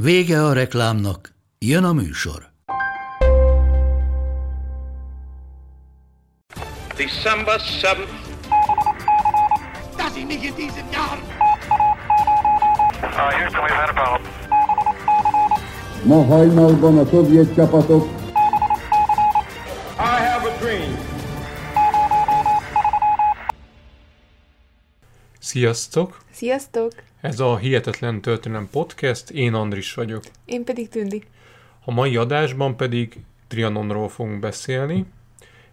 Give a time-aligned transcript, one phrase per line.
[0.00, 2.50] Vége a reklámnak, jön a műsor.
[6.96, 8.08] December 7th.
[9.96, 11.18] Dass ich mich in diesem Jahr
[13.02, 14.30] Uh, Houston, we've had a problem.
[16.04, 18.04] Ma hajnalban a szovjet csapatok
[19.98, 20.96] I have a dream.
[25.38, 26.18] Sziasztok!
[26.32, 27.07] Sziasztok!
[27.20, 30.22] Ez a Hihetetlen Történelem Podcast, én Andris vagyok.
[30.44, 31.22] Én pedig Tündi.
[31.84, 33.16] A mai adásban pedig
[33.48, 35.04] Trianonról fogunk beszélni,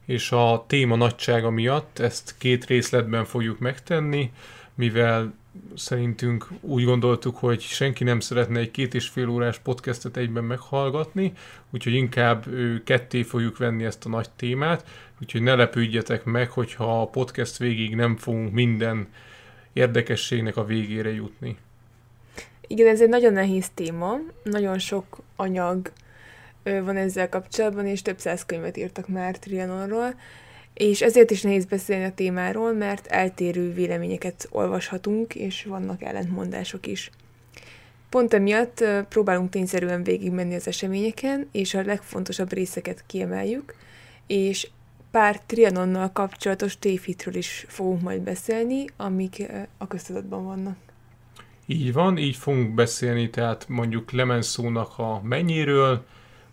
[0.06, 4.32] és a téma nagysága miatt ezt két részletben fogjuk megtenni,
[4.76, 5.34] mivel
[5.76, 11.34] szerintünk úgy gondoltuk, hogy senki nem szeretne egy két és fél órás podcastet egyben meghallgatni,
[11.70, 12.46] úgyhogy inkább
[12.84, 14.86] ketté fogjuk venni ezt a nagy témát,
[15.22, 19.08] úgyhogy ne lepődjetek meg, hogyha a podcast végig nem fogunk minden
[19.76, 21.58] érdekességnek a végére jutni.
[22.68, 25.92] Igen, ez egy nagyon nehéz téma, nagyon sok anyag
[26.64, 30.16] van ezzel kapcsolatban, és több száz könyvet írtak már Trianonról,
[30.74, 37.10] és ezért is nehéz beszélni a témáról, mert eltérő véleményeket olvashatunk, és vannak ellentmondások is.
[38.10, 43.76] Pont emiatt próbálunk tényszerűen végigmenni az eseményeken, és a legfontosabb részeket kiemeljük,
[44.28, 44.68] és
[45.16, 50.78] pár Trianonnal kapcsolatos tévhitről is fogunk majd beszélni, amik ö, a köztudatban vannak.
[51.66, 56.06] Így van, így fogunk beszélni, tehát mondjuk Lemenszónak a mennyiről,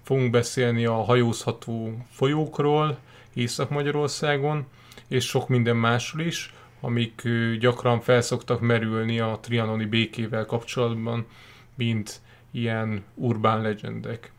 [0.03, 2.99] fogunk beszélni a hajózható folyókról
[3.35, 4.67] Észak-Magyarországon,
[5.09, 11.27] és sok minden másról is, amik ö, gyakran felszoktak merülni a trianoni békével kapcsolatban,
[11.75, 12.21] mint
[12.51, 14.33] ilyen urbán legendek.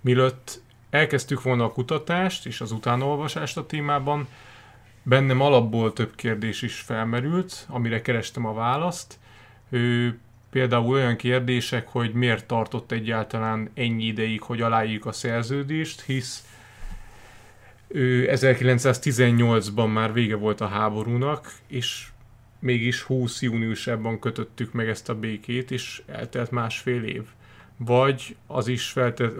[0.00, 4.28] Mielőtt elkezdtük volna a kutatást és az utánolvasást a témában,
[5.02, 9.18] bennem alapból több kérdés is felmerült, amire kerestem a választ.
[9.70, 10.18] Ő,
[10.50, 16.42] például olyan kérdések, hogy miért tartott egyáltalán ennyi ideig, hogy aláírjuk a szerződést, hisz
[17.88, 22.06] ő 1918-ban már vége volt a háborúnak, és
[22.58, 27.22] mégis 20 júniusában kötöttük meg ezt a békét, és eltelt másfél év.
[27.78, 29.34] Vagy az is feltett,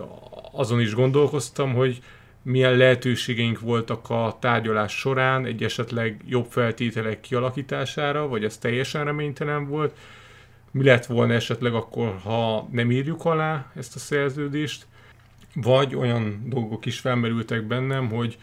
[0.53, 2.03] azon is gondolkoztam, hogy
[2.43, 9.67] milyen lehetőségeink voltak a tárgyalás során, egy esetleg jobb feltételek kialakítására, vagy ez teljesen reménytelen
[9.67, 9.97] volt.
[10.71, 14.87] Mi lett volna esetleg akkor, ha nem írjuk alá ezt a szerződést,
[15.55, 18.39] vagy olyan dolgok is felmerültek bennem, hogy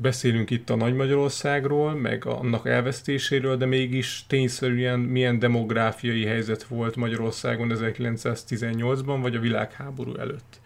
[0.00, 6.96] beszélünk itt a Nagy Magyarországról, meg annak elvesztéséről, de mégis tényszerűen milyen demográfiai helyzet volt
[6.96, 10.60] Magyarországon 1918-ban, vagy a világháború előtt.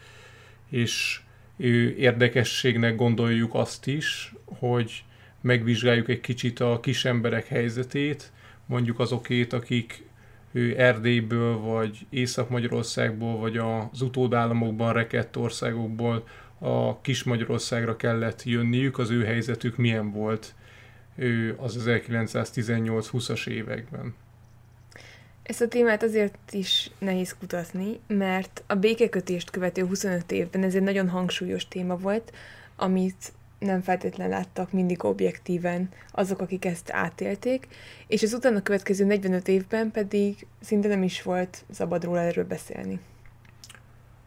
[0.71, 1.21] És
[1.97, 5.05] érdekességnek gondoljuk azt is, hogy
[5.41, 8.33] megvizsgáljuk egy kicsit a kis emberek helyzetét,
[8.67, 10.05] mondjuk azokét, akik
[10.77, 16.25] Erdélyből, vagy Észak-Magyarországból, vagy az utódállamokban rekett országokból
[16.59, 20.55] a kis Magyarországra kellett jönniük, az ő helyzetük milyen volt
[21.17, 24.15] ő az 1918-20-as években.
[25.43, 30.83] Ezt a témát azért is nehéz kutatni, mert a békekötést követő 25 évben ez egy
[30.83, 32.33] nagyon hangsúlyos téma volt,
[32.77, 37.67] amit nem feltétlenül láttak mindig objektíven azok, akik ezt átélték,
[38.07, 43.01] és az utána következő 45 évben pedig szinte nem is volt szabad róla erről beszélni.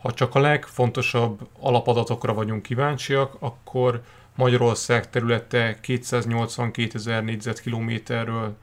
[0.02, 4.04] Ha csak a legfontosabb alapadatokra vagyunk kíváncsiak, akkor
[4.36, 8.56] Magyarország területe 282 ezer négyzetkilométerről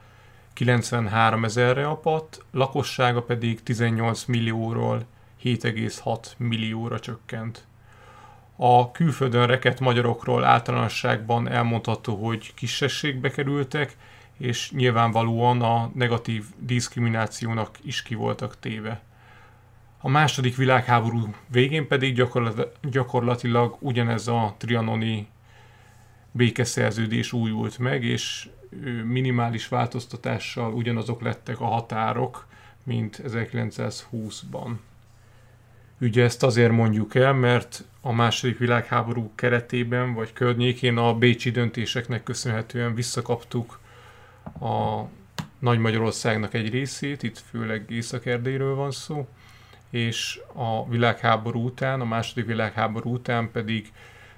[0.52, 5.04] 93 ezerre apadt, lakossága pedig 18 millióról
[5.42, 7.66] 7,6 millióra csökkent.
[8.56, 13.96] A külföldön rekett magyarokról általánosságban elmondható, hogy kisességbe kerültek,
[14.38, 19.02] és nyilvánvalóan a negatív diszkriminációnak is ki voltak téve.
[20.06, 25.28] A második világháború végén pedig gyakorlat, gyakorlatilag ugyanez a trianoni
[26.30, 28.48] békeszerződés újult meg, és
[29.04, 32.46] minimális változtatással ugyanazok lettek a határok,
[32.82, 34.70] mint 1920-ban.
[36.00, 42.22] Ugye ezt azért mondjuk el, mert a második világháború keretében vagy környékén a bécsi döntéseknek
[42.22, 43.78] köszönhetően visszakaptuk
[44.60, 45.02] a
[45.58, 49.28] Nagy Magyarországnak egy részét, itt főleg Észak-Erdélyről van szó,
[49.90, 53.92] és a világháború után, a második világháború után pedig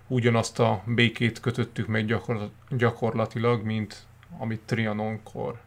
[0.07, 4.07] ugyanazt a békét kötöttük meg gyakor- gyakorlatilag, mint
[4.39, 5.61] amit Trianonkor.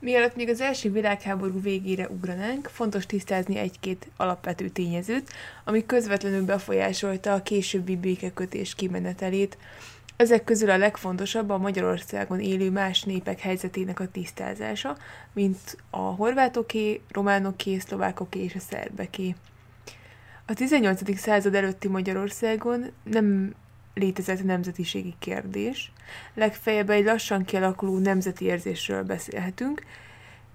[0.00, 5.32] Mielőtt még az első világháború végére ugranánk, fontos tisztázni egy-két alapvető tényezőt,
[5.64, 9.58] ami közvetlenül befolyásolta a későbbi békekötés kimenetelét.
[10.18, 14.96] Ezek közül a legfontosabb a Magyarországon élő más népek helyzetének a tisztázása,
[15.32, 19.34] mint a horvátoké, románoké, szlovákoké és a szerbeké.
[20.46, 21.18] A 18.
[21.18, 23.54] század előtti Magyarországon nem
[23.94, 25.92] létezett nemzetiségi kérdés.
[26.34, 29.82] Legfeljebb egy lassan kialakuló nemzeti érzésről beszélhetünk,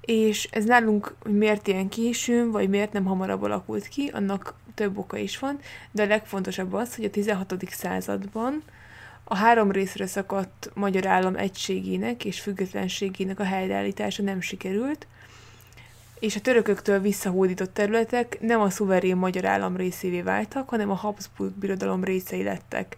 [0.02, 5.18] és ez nálunk miért ilyen későn, vagy miért nem hamarabb alakult ki, annak több oka
[5.18, 5.60] is van,
[5.92, 7.70] de a legfontosabb az, hogy a 16.
[7.70, 8.64] században
[9.24, 15.08] a három részre szakadt magyar állam egységének és függetlenségének a helyreállítása nem sikerült,
[16.20, 21.52] és a törököktől visszahódított területek nem a szuverén magyar állam részévé váltak, hanem a Habsburg
[21.52, 22.98] birodalom részei lettek.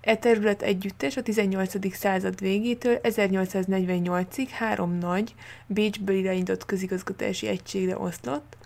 [0.00, 1.94] E terület együttes a 18.
[1.96, 5.34] század végétől 1848-ig három nagy,
[5.66, 8.56] Bécsből irányított közigazgatási egységre oszlott,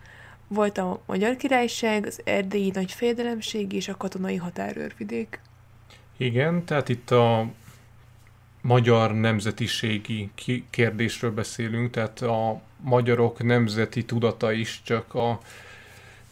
[0.48, 5.40] volt a Magyar Királyság, az Erdélyi Nagyfejedelemség és a katonai határőrvidék.
[6.20, 7.46] Igen, tehát itt a
[8.61, 10.31] magyar nemzetiségi
[10.70, 15.40] kérdésről beszélünk, tehát a magyarok nemzeti tudata is csak a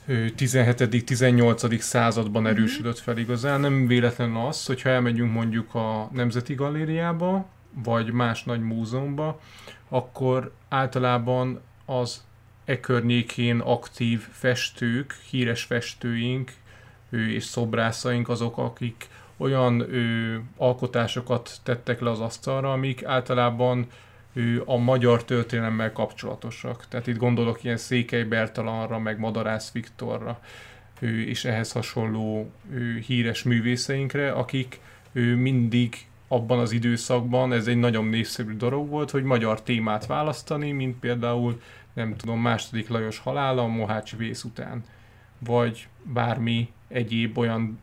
[0.09, 1.79] 17.-18.
[1.79, 2.51] században mhm.
[2.51, 3.61] erősödött fel igazán.
[3.61, 7.47] Nem véletlen az, hogyha elmegyünk mondjuk a Nemzeti Galériába,
[7.85, 9.41] vagy más nagy múzeumba,
[9.89, 12.25] akkor általában az
[12.65, 16.53] e környékén aktív festők, híres festőink
[17.11, 19.09] és szobrászaink azok, akik
[19.39, 23.87] olyan ő, alkotásokat tettek le az asztalra, amik általában
[24.33, 26.87] ő, a magyar történelemmel kapcsolatosak.
[26.89, 30.41] Tehát itt gondolok ilyen Székely Bertalanra, meg Madarász Viktorra,
[31.01, 34.81] ő, és ehhez hasonló ő, híres művészeinkre, akik
[35.13, 40.73] ő, mindig abban az időszakban ez egy nagyon népszerű dolog volt, hogy magyar témát választani,
[40.73, 41.61] mint például,
[41.93, 44.85] nem tudom, második Lajos halála a Mohácsi vész után,
[45.39, 47.79] vagy bármi egyéb olyan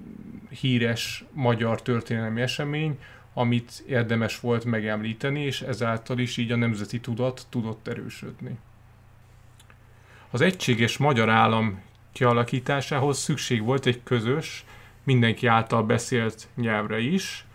[0.50, 3.00] híres magyar történelmi esemény,
[3.34, 8.57] amit érdemes volt megemlíteni, és ezáltal is így a nemzeti tudat tudott erősödni.
[10.30, 11.81] Az egységes magyar állam
[12.12, 14.66] kialakításához szükség volt egy közös,
[15.04, 17.46] mindenki által beszélt nyelvre is,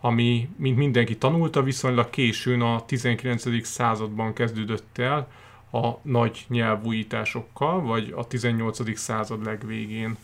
[0.00, 3.66] ami, mint mindenki tanulta, viszonylag későn a 19.
[3.66, 5.28] században kezdődött el
[5.72, 8.98] a nagy nyelvújításokkal, vagy a 18.
[8.98, 10.16] század legvégén.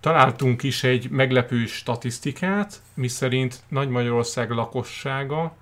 [0.00, 5.56] Találtunk is egy meglepő statisztikát, miszerint Nagy Magyarország lakossága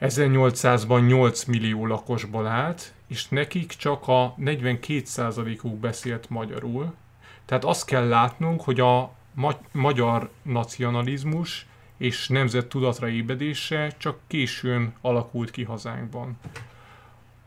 [0.00, 6.94] 1800-ban 8 millió lakosból állt, és nekik csak a 42%-uk beszélt magyarul.
[7.44, 11.66] Tehát azt kell látnunk, hogy a ma- magyar nacionalizmus
[11.96, 16.38] és nemzet tudatra ébredése csak későn alakult ki hazánkban.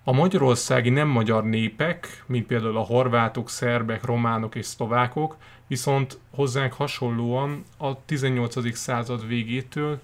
[0.03, 5.35] A magyarországi nem magyar népek, mint például a horvátok, szerbek, románok és szlovákok,
[5.67, 8.75] viszont hozzánk hasonlóan a 18.
[8.77, 9.99] század végétől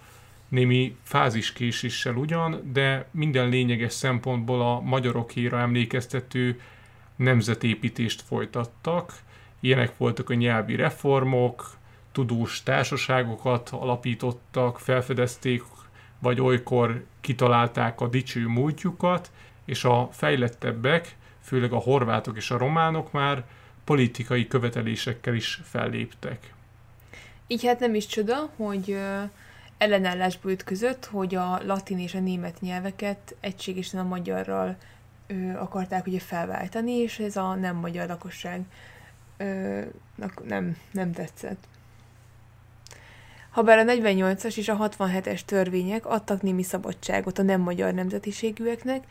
[0.47, 6.61] némi fáziskéséssel ugyan, de minden lényeges szempontból a magyarokéra emlékeztető
[7.15, 9.13] nemzetépítést folytattak.
[9.59, 11.77] Ilyenek voltak a nyelvi reformok,
[12.11, 15.63] tudós társaságokat alapítottak, felfedezték,
[16.19, 19.31] vagy olykor kitalálták a dicső múltjukat,
[19.65, 23.43] és a fejlettebbek, főleg a horvátok és a románok már
[23.83, 26.53] politikai követelésekkel is felléptek.
[27.47, 28.97] Így hát nem is csoda, hogy
[29.77, 34.75] ellenállásba ütközött, hogy a latin és a német nyelveket egységesen a magyarral
[35.27, 38.61] ö, akarták ugye felváltani, és ez a nem magyar lakosság
[39.37, 39.81] ö,
[40.43, 41.67] nem, nem tetszett.
[43.49, 49.03] Habár a 48-as és a 67-es törvények adtak némi szabadságot a nem magyar nemzetiségűeknek,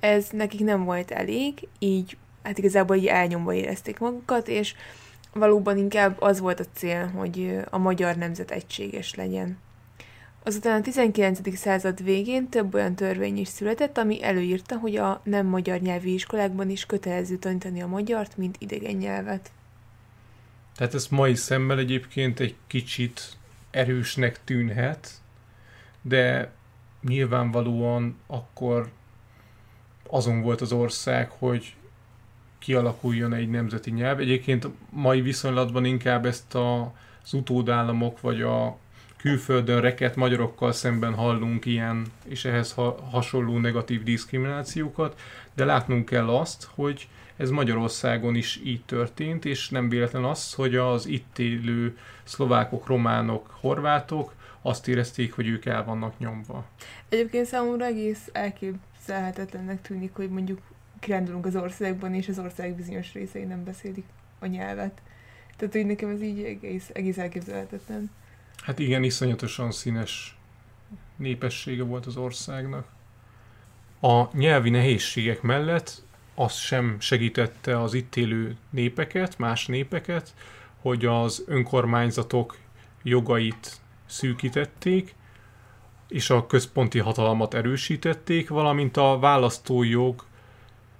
[0.00, 4.74] ez nekik nem volt elég, így hát igazából így elnyomva érezték magukat, és
[5.32, 9.58] valóban inkább az volt a cél, hogy a magyar nemzet egységes legyen.
[10.42, 11.56] Azután a 19.
[11.56, 16.70] század végén több olyan törvény is született, ami előírta, hogy a nem magyar nyelvi iskolákban
[16.70, 19.50] is kötelező tanítani a magyart, mint idegen nyelvet.
[20.76, 23.36] Tehát ez mai szemmel egyébként egy kicsit
[23.70, 25.10] erősnek tűnhet,
[26.02, 26.52] de
[27.02, 28.90] nyilvánvalóan akkor
[30.10, 31.74] azon volt az ország, hogy
[32.58, 34.18] kialakuljon egy nemzeti nyelv.
[34.18, 38.76] Egyébként mai viszonylatban inkább ezt a, az utódállamok vagy a
[39.16, 45.20] külföldön reket magyarokkal szemben hallunk ilyen és ehhez ha- hasonló negatív diszkriminációkat,
[45.54, 50.76] de látnunk kell azt, hogy ez Magyarországon is így történt, és nem véletlen az, hogy
[50.76, 56.64] az itt élő szlovákok, románok, horvátok azt érezték, hogy ők el vannak nyomva.
[57.08, 58.28] Egyébként számomra egész
[59.08, 60.60] elképzelhetetlennek tűnik, hogy mondjuk
[61.00, 64.04] kirándulunk az országban, és az ország bizonyos részei nem beszélik
[64.38, 65.02] a nyelvet.
[65.56, 68.10] Tehát, hogy nekem ez így egész, egész elképzelhetetlen.
[68.62, 70.38] Hát igen, iszonyatosan színes
[71.16, 72.86] népessége volt az országnak.
[74.00, 76.02] A nyelvi nehézségek mellett
[76.34, 80.34] az sem segítette az itt élő népeket, más népeket,
[80.80, 82.58] hogy az önkormányzatok
[83.02, 85.14] jogait szűkítették,
[86.10, 90.24] és a központi hatalmat erősítették, valamint a választójog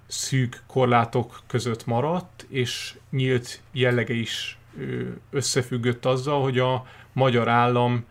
[0.07, 4.57] szűk korlátok között maradt, és nyílt jellege is
[5.29, 8.05] összefüggött azzal, hogy a magyar állam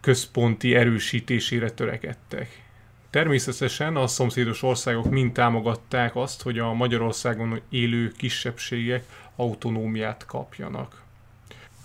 [0.00, 2.62] központi erősítésére törekedtek.
[3.10, 9.04] Természetesen a szomszédos országok mind támogatták azt, hogy a Magyarországon élő kisebbségek
[9.36, 11.02] autonómiát kapjanak.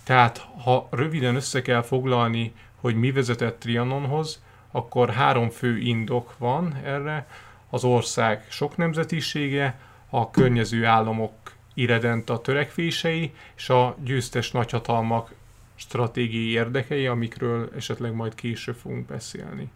[0.04, 6.74] Tehát, ha röviden össze kell foglalni, hogy mi vezetett Trianonhoz, akkor három fő indok van
[6.84, 7.26] erre.
[7.70, 9.78] Az ország sok nemzetisége,
[10.10, 11.32] a környező államok
[11.74, 15.34] irredenta törekvései, és a győztes nagyhatalmak
[15.74, 19.70] stratégiai érdekei, amikről esetleg majd később fogunk beszélni.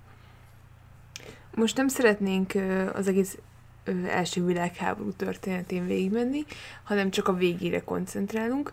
[1.55, 2.53] Most nem szeretnénk
[2.93, 3.39] az egész
[4.09, 6.45] első világháború történetén végigmenni,
[6.83, 8.73] hanem csak a végére koncentrálunk.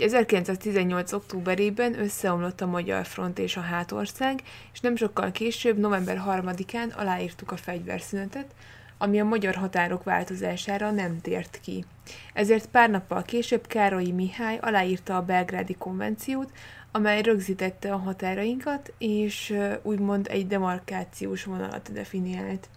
[0.00, 1.12] Ugye 1918.
[1.12, 4.42] októberében összeomlott a Magyar Front és a Hátország,
[4.72, 8.54] és nem sokkal később, november 3-án aláírtuk a fegyverszünetet,
[8.98, 11.84] ami a magyar határok változására nem tért ki.
[12.32, 16.52] Ezért pár nappal később Károlyi Mihály aláírta a belgrádi konvenciót,
[16.90, 22.68] amely rögzítette a határainkat, és úgymond egy demarkációs vonalat definiált.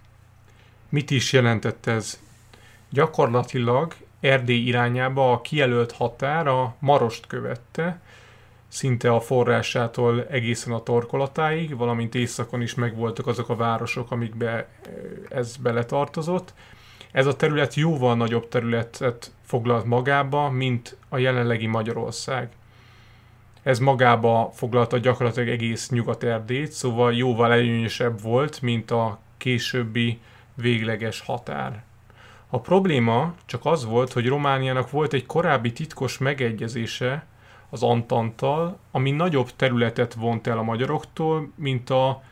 [0.90, 2.20] Mit is jelentett ez?
[2.90, 8.02] Gyakorlatilag Erdély irányába a kijelölt határ a Marost követte,
[8.68, 14.68] szinte a forrásától egészen a torkolatáig, valamint északon is megvoltak azok a városok, amikbe
[15.30, 16.54] ez beletartozott.
[17.12, 22.50] Ez a terület jóval nagyobb területet foglalt magába, mint a jelenlegi Magyarország.
[23.64, 30.20] Ez magába foglalta gyakorlatilag egész Nyugat-Erdélyt, szóval jóval előnyösebb volt, mint a későbbi
[30.56, 31.84] végleges határ.
[32.54, 37.26] A probléma csak az volt, hogy Romániának volt egy korábbi titkos megegyezése
[37.70, 42.24] az Antanttal, ami nagyobb területet vont el a magyaroktól, mint a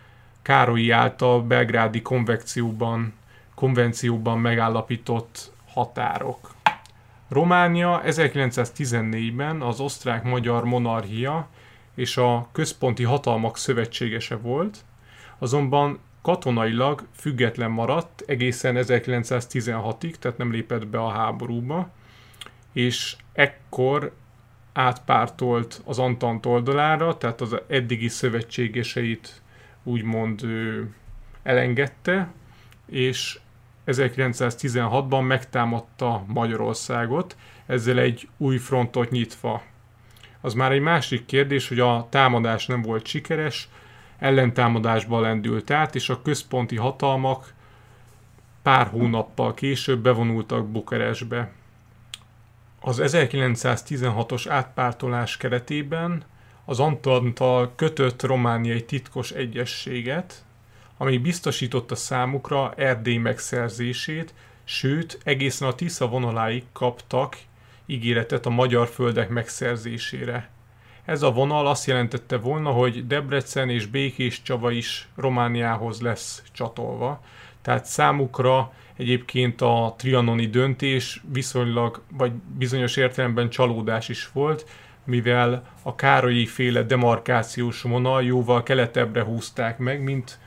[0.41, 3.13] Károlyi által belgrádi konvekcióban,
[3.55, 6.53] konvencióban megállapított határok.
[7.29, 11.47] Románia 1914-ben az osztrák-magyar monarchia
[11.95, 14.77] és a központi hatalmak szövetségese volt,
[15.37, 21.89] azonban katonailag független maradt egészen 1916-ig, tehát nem lépett be a háborúba,
[22.73, 24.11] és ekkor
[24.73, 29.41] átpártolt az Antant oldalára, tehát az eddigi szövetségeseit
[29.83, 30.93] úgymond ő,
[31.43, 32.31] elengedte,
[32.85, 33.39] és
[33.85, 39.63] 1916-ban megtámadta Magyarországot, ezzel egy új frontot nyitva.
[40.41, 43.69] Az már egy másik kérdés, hogy a támadás nem volt sikeres,
[44.21, 47.53] ellentámadásba lendült át, és a központi hatalmak
[48.61, 51.51] pár hónappal később bevonultak Bukarestbe.
[52.79, 56.23] Az 1916-os átpártolás keretében
[56.65, 60.43] az Antantal kötött romániai titkos egyességet,
[60.97, 67.37] ami biztosította számukra Erdély megszerzését, sőt, egészen a Tisza vonaláig kaptak
[67.85, 70.49] ígéretet a magyar földek megszerzésére.
[71.05, 77.22] Ez a vonal azt jelentette volna, hogy Debrecen és Békés Csaba is Romániához lesz csatolva,
[77.62, 84.65] tehát számukra egyébként a trianoni döntés viszonylag, vagy bizonyos értelemben csalódás is volt,
[85.03, 90.39] mivel a Károlyi féle demarkációs vonal jóval keletebbre húzták meg, mint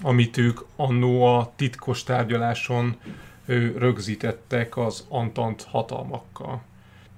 [0.00, 2.96] amit ők annó a titkos tárgyaláson
[3.76, 6.62] rögzítettek az Antant hatalmakkal.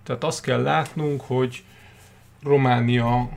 [0.03, 1.65] Tehát azt kell látnunk, hogy
[2.43, 3.29] Románia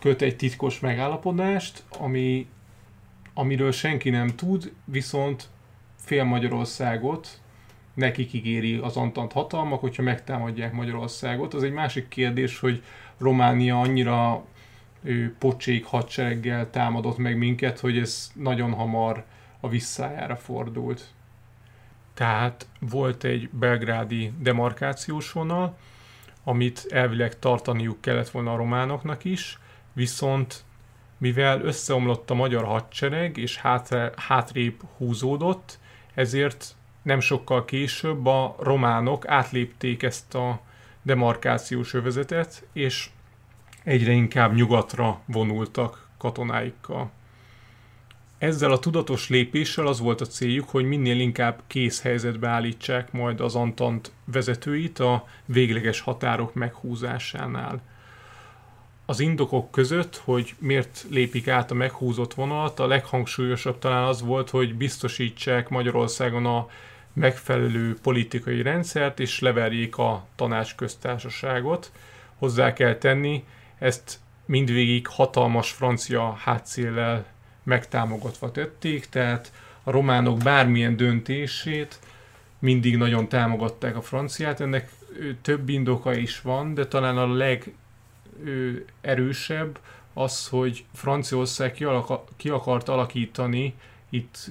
[0.00, 2.46] köt egy titkos megállapodást, ami,
[3.34, 5.48] amiről senki nem tud, viszont
[5.96, 7.40] fél Magyarországot
[7.94, 11.54] nekik ígéri az Antant hatalmak, hogyha megtámadják Magyarországot.
[11.54, 12.82] Az egy másik kérdés, hogy
[13.18, 14.44] Románia annyira
[15.02, 19.24] ő, pocsék hadsereggel támadott meg minket, hogy ez nagyon hamar
[19.60, 21.06] a visszájára fordult.
[22.14, 25.76] Tehát volt egy belgrádi demarkációs vonal,
[26.44, 29.58] amit elvileg tartaniuk kellett volna a románoknak is,
[29.92, 30.64] viszont
[31.18, 35.78] mivel összeomlott a magyar hadsereg, és hátra, hátrébb húzódott,
[36.14, 40.60] ezért nem sokkal később a románok átlépték ezt a
[41.02, 43.10] demarkációs övezetet, és
[43.84, 47.10] egyre inkább nyugatra vonultak katonáikkal.
[48.42, 53.40] Ezzel a tudatos lépéssel az volt a céljuk, hogy minél inkább kész helyzetbe állítsák majd
[53.40, 57.80] az Antant vezetőit a végleges határok meghúzásánál.
[59.06, 64.50] Az indokok között, hogy miért lépik át a meghúzott vonalat, a leghangsúlyosabb talán az volt,
[64.50, 66.68] hogy biztosítsák Magyarországon a
[67.12, 71.92] megfelelő politikai rendszert, és leverjék a tanácsköztársaságot.
[72.38, 73.44] Hozzá kell tenni,
[73.78, 77.30] ezt mindvégig hatalmas francia hátszéllel
[77.62, 79.52] megtámogatva tették, tehát
[79.82, 81.98] a románok bármilyen döntését
[82.58, 84.60] mindig nagyon támogatták a franciát.
[84.60, 84.90] Ennek
[85.42, 87.36] több indoka is van, de talán a
[89.00, 89.78] legerősebb
[90.12, 91.86] az, hogy Franciaország ki,
[92.36, 93.74] ki akart alakítani
[94.10, 94.50] itt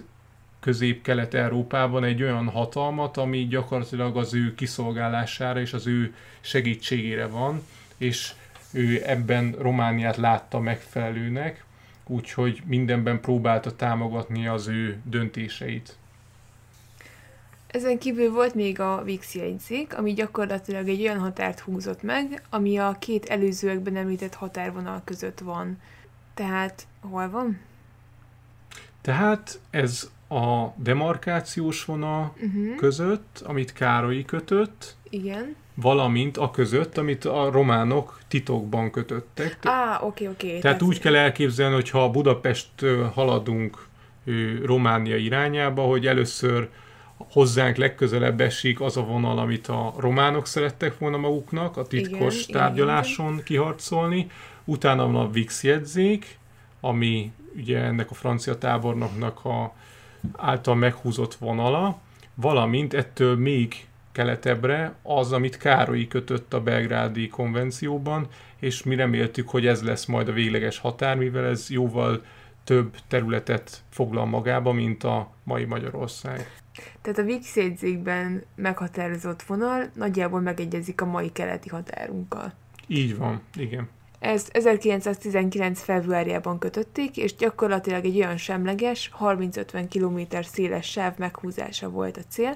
[0.60, 7.62] közép-kelet-európában egy olyan hatalmat, ami gyakorlatilag az ő kiszolgálására és az ő segítségére van,
[7.98, 8.34] és
[8.72, 11.64] ő ebben Romániát látta megfelelőnek,
[12.12, 15.96] úgyhogy mindenben próbálta támogatni az ő döntéseit.
[17.68, 22.78] Ezen kívül volt még a VIX jegyzék, ami gyakorlatilag egy olyan határt húzott meg, ami
[22.78, 25.78] a két előzőekben említett határvonal között van.
[26.34, 27.60] Tehát hol van?
[29.02, 32.76] Tehát ez a demarkációs vonal uh-huh.
[32.76, 35.56] között, amit Károly kötött, Igen.
[35.74, 39.58] Valamint a között, amit a románok titokban kötöttek.
[39.62, 40.48] Á, oké, oké.
[40.48, 42.70] Tehát, Tehát úgy kell elképzelni, hogy ha Budapest
[43.14, 43.90] haladunk
[44.64, 46.70] Románia irányába, hogy először
[47.32, 52.62] hozzánk legközelebb esik az a vonal, amit a románok szerettek volna maguknak a titkos igen,
[52.62, 53.44] tárgyaláson igen.
[53.44, 54.28] kiharcolni,
[54.64, 56.38] utána van a VIX jegyzék,
[56.80, 59.74] ami ugye ennek a francia tábornoknak a
[60.38, 62.00] által meghúzott vonala,
[62.36, 68.28] valamint ettől még keletebbre az, amit Károly kötött a belgrádi konvencióban,
[68.60, 72.24] és mi reméltük, hogy ez lesz majd a végleges határ, mivel ez jóval
[72.64, 76.52] több területet foglal magába, mint a mai Magyarország.
[77.02, 82.54] Tehát a VIX jegyzékben meghatározott vonal nagyjából megegyezik a mai keleti határunkkal.
[82.88, 83.90] Így van, igen.
[84.20, 85.82] Ezt 1919.
[85.82, 92.56] februárjában kötötték, és gyakorlatilag egy olyan semleges, 30-50 km széles sáv meghúzása volt a cél,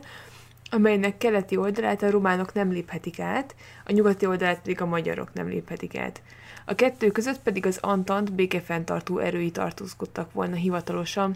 [0.75, 5.47] amelynek keleti oldalát a románok nem léphetik át, a nyugati oldalát pedig a magyarok nem
[5.47, 6.21] léphetik át.
[6.65, 11.35] A kettő között pedig az Antant békefenntartó erői tartózkodtak volna hivatalosan.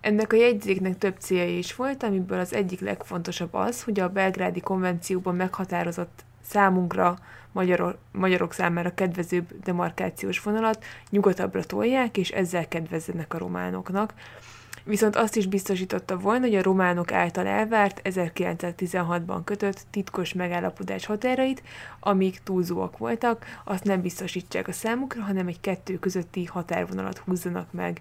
[0.00, 4.60] Ennek a jegyzéknek több célja is volt, amiből az egyik legfontosabb az, hogy a belgrádi
[4.60, 7.18] konvencióban meghatározott számunkra
[7.52, 14.14] magyarok, magyarok számára kedvezőbb demarkációs vonalat nyugatabbra tolják, és ezzel kedvezzenek a románoknak.
[14.84, 21.62] Viszont azt is biztosította volna, hogy a románok által elvárt 1916-ban kötött titkos megállapodás határait,
[22.00, 28.00] amik túlzóak voltak, azt nem biztosítsák a számukra, hanem egy kettő közötti határvonalat húzzanak meg.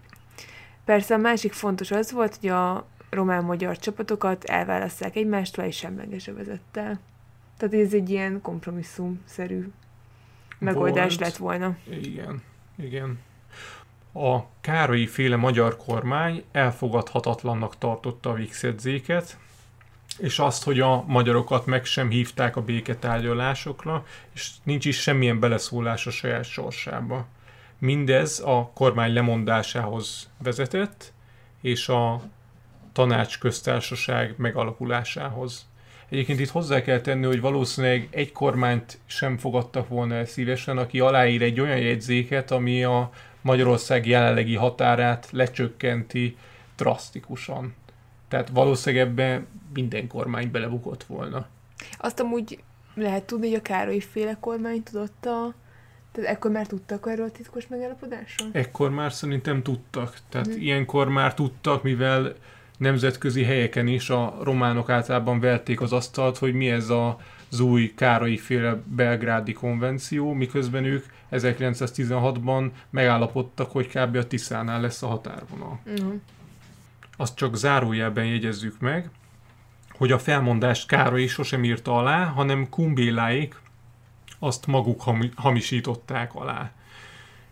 [0.86, 7.00] Persze a másik fontos az volt, hogy a román-magyar csapatokat elválasszák egymástól egy semleges övezettel.
[7.58, 9.68] Tehát ez egy ilyen kompromisszumszerű
[10.60, 11.20] megoldás Volt.
[11.20, 11.78] lett volna.
[11.90, 12.42] Igen,
[12.78, 13.20] igen.
[14.14, 19.38] A Károlyi féle magyar kormány elfogadhatatlannak tartotta a Vixedzéket,
[20.18, 26.08] és azt, hogy a magyarokat meg sem hívták a béketárgyalásokra, és nincs is semmilyen beleszólás
[26.08, 27.26] a saját sorsába.
[27.78, 31.14] Mindez a kormány lemondásához vezetett,
[31.62, 32.22] és a
[32.94, 35.70] tanács köztársaság megalakulásához.
[36.10, 41.00] Egyébként itt hozzá kell tenni, hogy valószínűleg egy kormányt sem fogadtak volna el szívesen, aki
[41.00, 46.38] aláír egy olyan jegyzéket, ami a Magyarország jelenlegi határát lecsökkenti
[46.76, 47.76] drasztikusan.
[48.28, 51.46] Tehát valószínűleg ebbe minden kormány belebukott volna.
[51.98, 52.64] Azt amúgy
[52.96, 55.54] lehet tudni, hogy a Károly féle kormány tudott a...
[56.12, 58.50] Tehát ekkor már tudtak erről a titkos megállapodásról?
[58.52, 60.18] Ekkor már szerintem tudtak.
[60.30, 60.60] Tehát mm.
[60.60, 62.36] ilyenkor már tudtak, mivel
[62.78, 67.18] nemzetközi helyeken is a románok általában verték az asztalt, hogy mi ez a
[67.52, 74.16] az új Károly féle belgrádi konvenció, miközben ők 1916-ban megállapodtak, hogy kb.
[74.16, 75.80] a Tiszánál lesz a határvonal.
[75.86, 76.14] Uh-huh.
[77.18, 79.10] Azt csak zárójelben jegyezzük meg,
[79.92, 83.56] hogy a felmondást Károly sosem írta alá, hanem Kumbéláik
[84.40, 85.04] azt maguk
[85.36, 86.72] hamisították alá.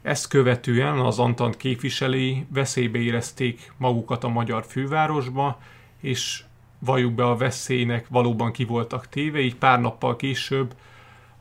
[0.01, 5.59] Ezt követően az Antant képviselői veszélybe érezték magukat a magyar fővárosba,
[6.01, 6.43] és
[6.80, 10.76] valljuk be a veszélynek valóban ki voltak téve, így pár nappal később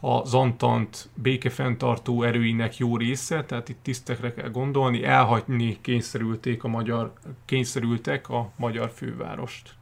[0.00, 7.12] a Zantant békefenntartó erőinek jó része, tehát itt tisztekre kell gondolni, elhagyni kényszerülték a magyar,
[7.44, 9.76] kényszerültek a magyar fővárost.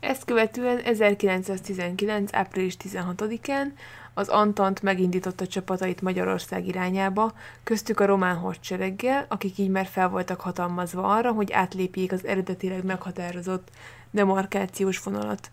[0.00, 2.34] Ezt követően 1919.
[2.34, 3.66] április 16-án
[4.14, 7.32] az Antant megindította csapatait Magyarország irányába,
[7.62, 12.84] köztük a román hadsereggel, akik így már fel voltak hatalmazva arra, hogy átlépjék az eredetileg
[12.84, 13.68] meghatározott
[14.12, 15.50] demarkációs vonalat.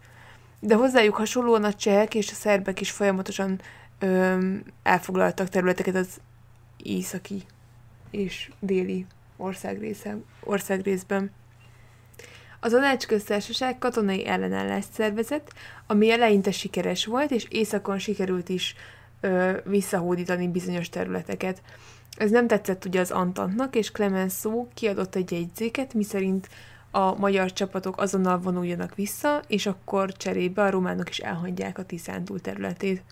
[0.60, 3.62] De hozzájuk hasonlóan a csehek és a szerbek is folyamatosan
[4.00, 6.19] öm, elfoglaltak területeket az
[6.84, 7.43] északi
[8.12, 9.06] és déli
[9.38, 11.32] országrésze, országrészben.
[12.60, 15.54] Az Anácsköztársaság katonai ellenállást szervezett,
[15.88, 18.76] ami eleinte sikeres volt, és északon sikerült is
[19.22, 21.62] ö, visszahódítani bizonyos területeket.
[22.17, 26.50] Ez nem tetszett ugye az Antantnak, és Clemenceau kiadott egy jegyzéket, miszerint
[26.91, 32.41] a magyar csapatok azonnal vonuljanak vissza, és akkor cserébe a románok is elhagyják a Tiszántúl
[32.41, 33.04] területét.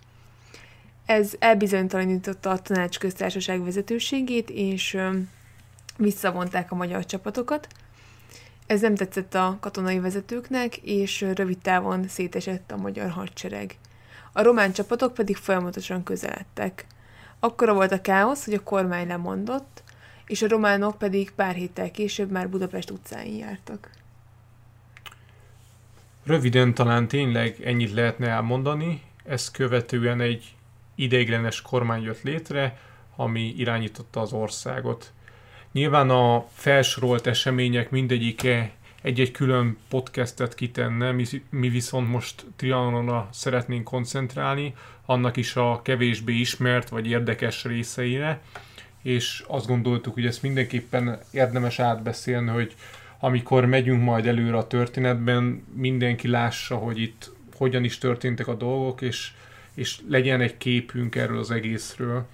[1.06, 4.98] Ez elbizonytalanította a tanácsköztársaság vezetőségét, és
[5.98, 7.68] visszavonták a magyar csapatokat,
[8.68, 13.78] ez nem tetszett a katonai vezetőknek, és rövid távon szétesett a magyar hadsereg.
[14.34, 16.86] A román csapatok pedig folyamatosan közeledtek.
[17.40, 19.84] Akkora volt a káosz, hogy a kormány lemondott,
[20.28, 23.90] és a románok pedig pár héttel később már Budapest utcáin jártak.
[26.24, 30.56] Röviden talán tényleg ennyit lehetne elmondani, ezt követően egy
[30.96, 32.80] ideiglenes kormány jött létre,
[33.16, 35.12] ami irányította az országot.
[35.72, 43.84] Nyilván a felsorolt események mindegyike egy-egy külön podcastet kitenne, mi, mi viszont most Trianonra szeretnénk
[43.84, 44.74] koncentrálni,
[45.06, 48.42] annak is a kevésbé ismert vagy érdekes részeire,
[49.08, 52.76] és azt gondoltuk, hogy ezt mindenképpen érdemes átbeszélni, hogy
[53.20, 59.02] amikor megyünk majd előre a történetben, mindenki lássa, hogy itt hogyan is történtek a dolgok,
[59.02, 59.32] és,
[59.74, 62.26] és legyen egy képünk erről az egészről,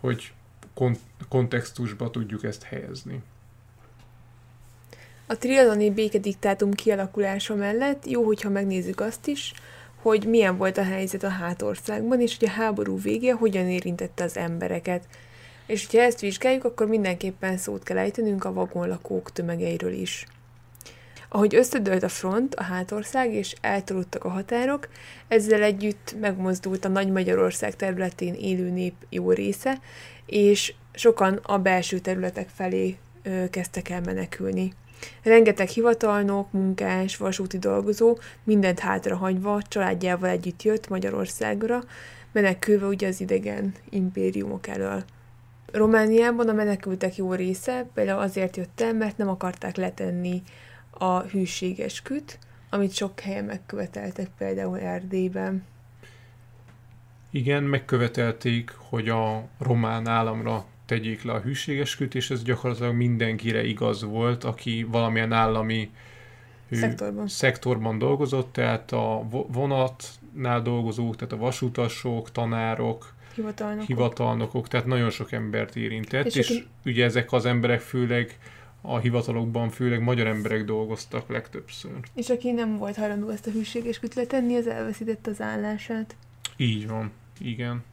[0.00, 0.32] hogy
[0.74, 3.22] kont- kontextusba tudjuk ezt helyezni.
[5.26, 9.52] A trianoni békediktátum kialakulása mellett jó, hogyha megnézzük azt is,
[10.02, 14.36] hogy milyen volt a helyzet a hátországban, és hogy a háború vége hogyan érintette az
[14.36, 15.04] embereket.
[15.68, 20.26] És hogyha ezt vizsgáljuk, akkor mindenképpen szót kell ejtenünk a vagonlakók tömegeiről is.
[21.28, 24.88] Ahogy összedőlt a front, a hátország, és eltolódtak a határok,
[25.28, 29.80] ezzel együtt megmozdult a Nagy Magyarország területén élő nép jó része,
[30.26, 34.72] és sokan a belső területek felé ö, kezdtek el menekülni.
[35.22, 41.82] Rengeteg hivatalnok, munkás, vasúti dolgozó mindent hátrahagyva, családjával együtt jött Magyarországra,
[42.32, 45.04] menekülve ugye az idegen impériumok elől.
[45.72, 50.42] Romániában a menekültek jó része például azért jött el, mert nem akarták letenni
[50.90, 52.38] a hűséges küt,
[52.70, 55.64] amit sok helyen megköveteltek, például Erdélyben.
[57.30, 64.02] Igen, megkövetelték, hogy a román államra tegyék le a hűségesküt, és ez gyakorlatilag mindenkire igaz
[64.02, 65.90] volt, aki valamilyen állami
[66.70, 67.28] Szektorban.
[67.28, 73.86] szektorban dolgozott, tehát a vonatnál dolgozók, tehát a vasutasok, tanárok, Hivatalnokok.
[73.86, 78.38] hivatalnokok, tehát nagyon sok embert érintett, és, És aki- ugye ezek az emberek főleg
[78.80, 81.90] a hivatalokban főleg magyar emberek dolgoztak legtöbbször.
[82.14, 86.16] És aki nem volt hajlandó ezt a hűséges küt letenni, az elveszítette az állását.
[86.56, 87.84] Így van, igen.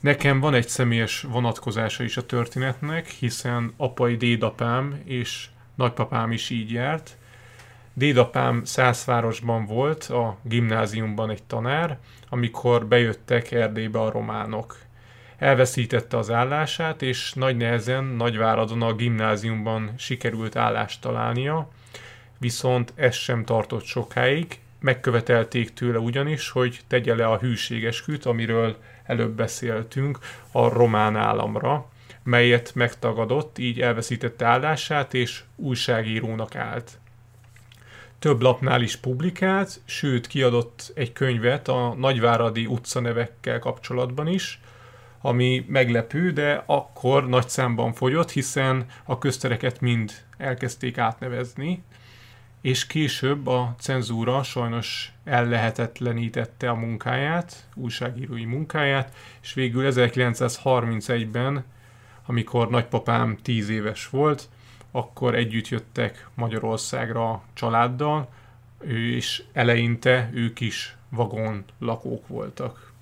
[0.00, 6.70] Nekem van egy személyes vonatkozása is a történetnek, hiszen apai dédapám és nagypapám is így
[6.70, 7.16] járt.
[7.98, 14.78] Dédapám Szászvárosban volt, a gimnáziumban egy tanár, amikor bejöttek Erdélybe a románok.
[15.38, 21.68] Elveszítette az állását, és nagy nehezen Nagyváradon a gimnáziumban sikerült állást találnia,
[22.38, 24.58] viszont ez sem tartott sokáig.
[24.80, 30.18] Megkövetelték tőle ugyanis, hogy tegye le a hűségesküt, amiről előbb beszéltünk,
[30.52, 31.88] a román államra,
[32.22, 36.98] melyet megtagadott, így elveszítette állását, és újságírónak állt.
[38.26, 44.60] Több lapnál is publikált, sőt kiadott egy könyvet a nagyváradi utcanevekkel kapcsolatban is,
[45.20, 51.82] ami meglepő, de akkor nagy számban fogyott, hiszen a köztereket mind elkezdték átnevezni,
[52.60, 61.64] és később a cenzúra sajnos ellehetetlenítette a munkáját, újságírói munkáját, és végül 1931-ben,
[62.26, 64.48] amikor nagypapám 10 éves volt,
[64.96, 68.28] akkor együtt jöttek Magyarországra családdal,
[68.80, 72.92] és eleinte ők is vagon lakók voltak.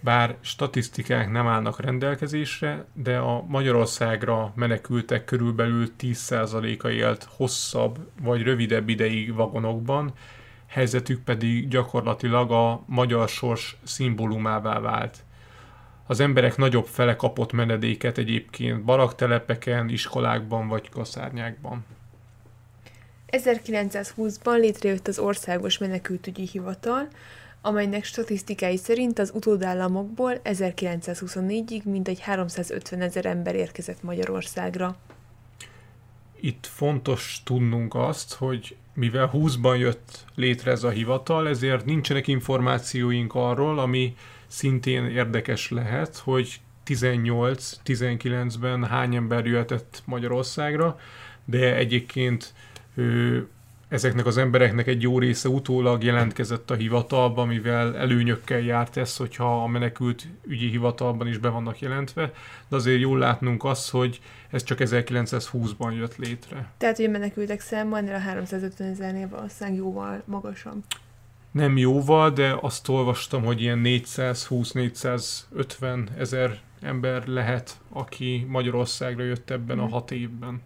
[0.00, 8.88] Bár statisztikák nem állnak rendelkezésre, de a Magyarországra menekültek körülbelül 10%-a élt hosszabb vagy rövidebb
[8.88, 10.12] ideig vagonokban,
[10.66, 15.24] helyzetük pedig gyakorlatilag a magyar sors szimbólumává vált.
[16.06, 21.84] Az emberek nagyobb fele kapott menedéket egyébként baraktelepeken, iskolákban vagy kaszárnyákban.
[23.30, 27.08] 1920-ban létrejött az Országos Menekültügyi Hivatal,
[27.60, 34.96] amelynek statisztikái szerint az utódállamokból 1924-ig mintegy 350 ezer ember érkezett Magyarországra.
[36.40, 43.34] Itt fontos tudnunk azt, hogy mivel 20-ban jött létre ez a hivatal, ezért nincsenek információink
[43.34, 44.16] arról, ami
[44.52, 50.98] szintén érdekes lehet, hogy 18-19-ben hány ember jöhetett Magyarországra,
[51.44, 52.54] de egyébként
[52.94, 53.46] ő,
[53.88, 59.62] ezeknek az embereknek egy jó része utólag jelentkezett a hivatalba, mivel előnyökkel járt ez, hogyha
[59.62, 62.32] a menekült ügyi hivatalban is be vannak jelentve,
[62.68, 66.70] de azért jól látnunk azt, hogy ez csak 1920-ban jött létre.
[66.78, 70.84] Tehát, hogy a menekültek száma ennél a 350 ezernél valószínűleg jóval magasabb.
[71.52, 79.78] Nem jóval, de azt olvastam, hogy ilyen 420-450 ezer ember lehet, aki Magyarországra jött ebben
[79.78, 80.62] a hat évben.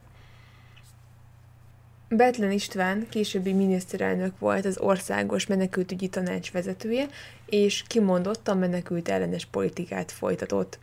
[2.09, 7.07] Betlen István későbbi miniszterelnök volt az Országos Menekültügyi Tanács vezetője,
[7.46, 10.79] és kimondottan menekült ellenes politikát folytatott.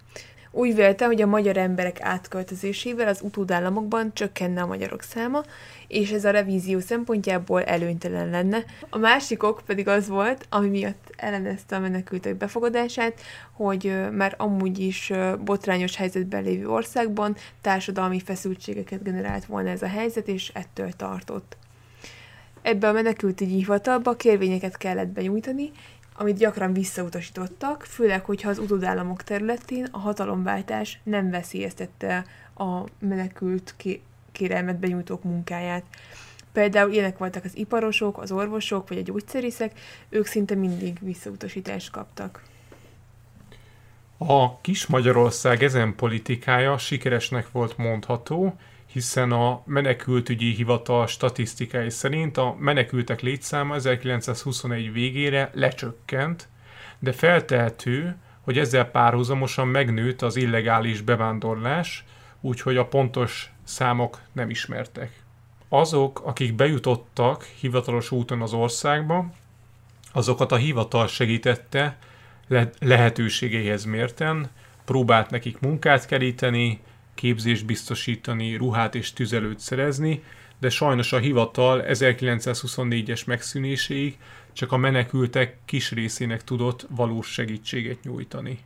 [0.56, 5.44] Úgy vélte, hogy a magyar emberek átköltözésével az utódállamokban csökkenne a magyarok száma,
[5.88, 8.64] és ez a revízió szempontjából előnytelen lenne.
[8.90, 14.80] A másik ok pedig az volt, ami miatt ellenezte a menekültek befogadását, hogy már amúgy
[14.80, 15.12] is
[15.44, 21.58] botrányos helyzetben lévő országban társadalmi feszültségeket generált volna ez a helyzet, és ettől tartott.
[22.62, 25.72] Ebbe a menekültügyi hivatalba kérvényeket kellett benyújtani,
[26.24, 33.76] amit gyakran visszautasítottak, főleg, hogyha az utódállamok területén a hatalomváltás nem veszélyeztette a menekült
[34.32, 35.84] kérelmet benyújtók munkáját.
[36.52, 42.44] Például ilyenek voltak az iparosok, az orvosok vagy a gyógyszerészek, ők szinte mindig visszautasítást kaptak.
[44.18, 48.56] A kis Magyarország ezen politikája sikeresnek volt mondható,
[48.94, 56.48] hiszen a menekültügyi hivatal statisztikái szerint a menekültek létszáma 1921 végére lecsökkent,
[57.00, 62.06] de feltehető, hogy ezzel párhuzamosan megnőtt az illegális bevándorlás,
[62.42, 65.12] úgyhogy a pontos számok nem ismertek.
[65.70, 69.34] Azok, akik bejutottak hivatalos úton az országba,
[70.12, 71.98] azokat a hivatal segítette
[72.48, 74.50] le- lehetőségeihez mérten,
[74.86, 76.82] próbált nekik munkát keríteni,
[77.16, 80.24] képzést biztosítani, ruhát és tüzelőt szerezni,
[80.60, 84.18] de sajnos a hivatal 1924-es megszűnéséig
[84.54, 88.60] csak a menekültek kis részének tudott valós segítséget nyújtani.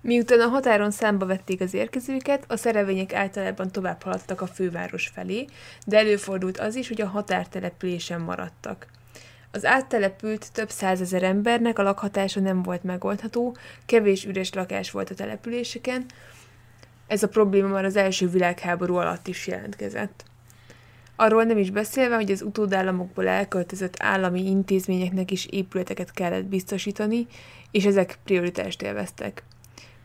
[0.00, 5.44] Miután a határon számba vették az érkezőket, a szerevények általában tovább haladtak a főváros felé,
[5.86, 8.86] de előfordult az is, hogy a határtelepülésen maradtak.
[9.50, 15.14] Az áttelepült több százezer embernek a lakhatása nem volt megoldható, kevés üres lakás volt a
[15.14, 16.04] településeken,
[17.06, 20.24] ez a probléma már az első világháború alatt is jelentkezett.
[21.16, 27.26] Arról nem is beszélve, hogy az utódállamokból elköltözött állami intézményeknek is épületeket kellett biztosítani,
[27.70, 29.42] és ezek prioritást élveztek.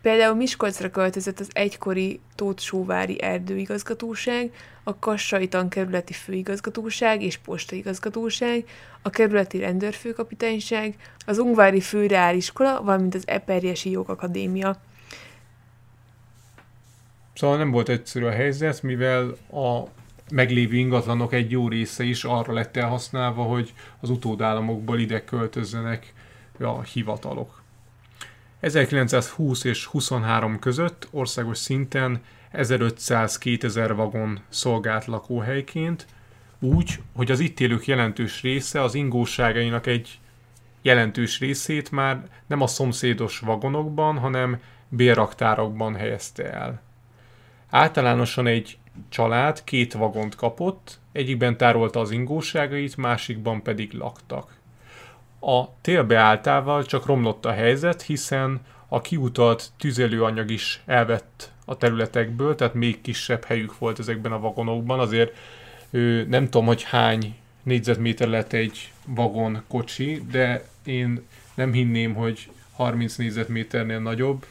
[0.02, 4.52] Például Miskolcra költözött az egykori Tóth-Sóvári erdőigazgatóság,
[4.84, 8.64] a Kassai Tankerületi Főigazgatóság és Postaigazgatóság,
[9.02, 14.82] a Kerületi Rendőrfőkapitányság, az Ungvári Főreáliskola, valamint az Eperjesi Jogakadémia.
[17.40, 19.84] Szóval nem volt egyszerű a helyzet, mivel a
[20.32, 26.14] meglévő ingatlanok egy jó része is arra lett elhasználva, hogy az utódállamokból ide költözzenek
[26.60, 27.62] a hivatalok.
[28.60, 32.22] 1920 és 23 között országos szinten
[32.54, 36.08] 1500-2000 vagon szolgált lakóhelyként,
[36.60, 40.20] úgy, hogy az itt élők jelentős része az ingóságainak egy
[40.82, 46.88] jelentős részét már nem a szomszédos vagonokban, hanem bérraktárokban helyezte el.
[47.70, 48.78] Általánosan egy
[49.10, 54.58] család két vagont kapott, egyikben tárolta az ingóságait, másikban pedig laktak.
[55.40, 62.74] A télbeáltával csak romlott a helyzet, hiszen a kiutalt tüzelőanyag is elvett a területekből, tehát
[62.74, 65.38] még kisebb helyük volt ezekben a vagonokban, azért
[65.90, 71.22] ő, nem tudom, hogy hány négyzetméter lett egy vagon kocsi, de én
[71.54, 74.46] nem hinném, hogy 30 négyzetméternél nagyobb,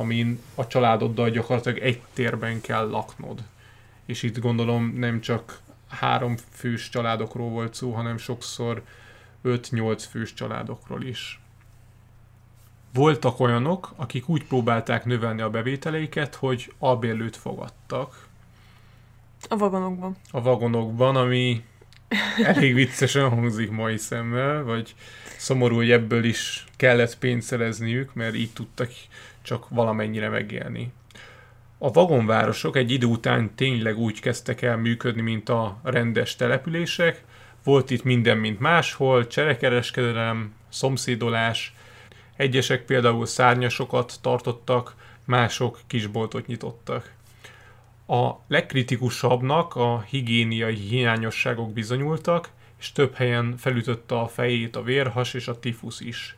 [0.00, 3.42] amin a családoddal gyakorlatilag egy térben kell laknod.
[4.04, 8.82] És itt gondolom nem csak három fős családokról volt szó, hanem sokszor
[9.44, 11.40] 5-8 fős családokról is.
[12.92, 18.28] Voltak olyanok, akik úgy próbálták növelni a bevételeiket, hogy albérlőt fogadtak.
[19.48, 20.16] A vagonokban.
[20.30, 21.64] A vagonokban, ami
[22.44, 24.94] elég viccesen hangzik mai szemmel, vagy
[25.36, 28.90] szomorú, hogy ebből is kellett pénzt szerezniük, mert így tudtak
[29.42, 30.92] csak valamennyire megélni.
[31.78, 37.24] A vagonvárosok egy idő után tényleg úgy kezdtek el működni, mint a rendes települések.
[37.64, 41.74] Volt itt minden, mint máshol, cserekereskedelem, szomszédolás.
[42.36, 44.94] Egyesek például szárnyasokat tartottak,
[45.24, 47.12] mások kisboltot nyitottak.
[48.10, 55.48] A legkritikusabbnak a higiéniai hiányosságok bizonyultak, és több helyen felütötte a fejét a vérhas és
[55.48, 56.36] a tifusz is.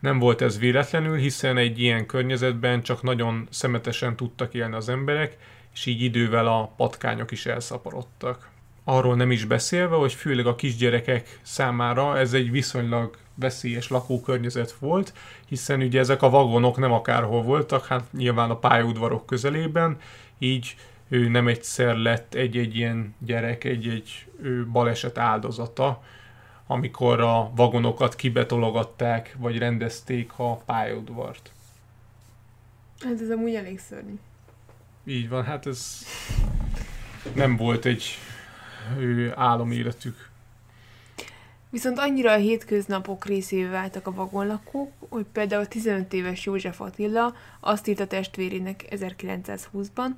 [0.00, 5.36] Nem volt ez véletlenül, hiszen egy ilyen környezetben csak nagyon szemetesen tudtak élni az emberek,
[5.72, 8.50] és így idővel a patkányok is elszaporodtak.
[8.84, 15.12] Arról nem is beszélve, hogy főleg a kisgyerekek számára ez egy viszonylag veszélyes lakókörnyezet volt,
[15.46, 19.98] hiszen ugye ezek a vagonok nem akárhol voltak, hát nyilván a pályaudvarok közelében,
[20.38, 20.76] így
[21.08, 24.26] ő nem egyszer lett egy-egy ilyen gyerek, egy-egy
[24.72, 26.02] baleset áldozata,
[26.66, 31.52] amikor a vagonokat kibetologatták, vagy rendezték a pályaudvart.
[33.00, 34.14] Hát ez amúgy elég szörnyű.
[35.04, 36.06] Így van, hát ez
[37.34, 38.18] nem volt egy
[39.34, 40.30] áloméletük.
[41.70, 47.88] Viszont annyira a hétköznapok részévé váltak a vagonlakók, hogy például 15 éves József Attila azt
[47.88, 50.08] írt a testvérének 1920-ban,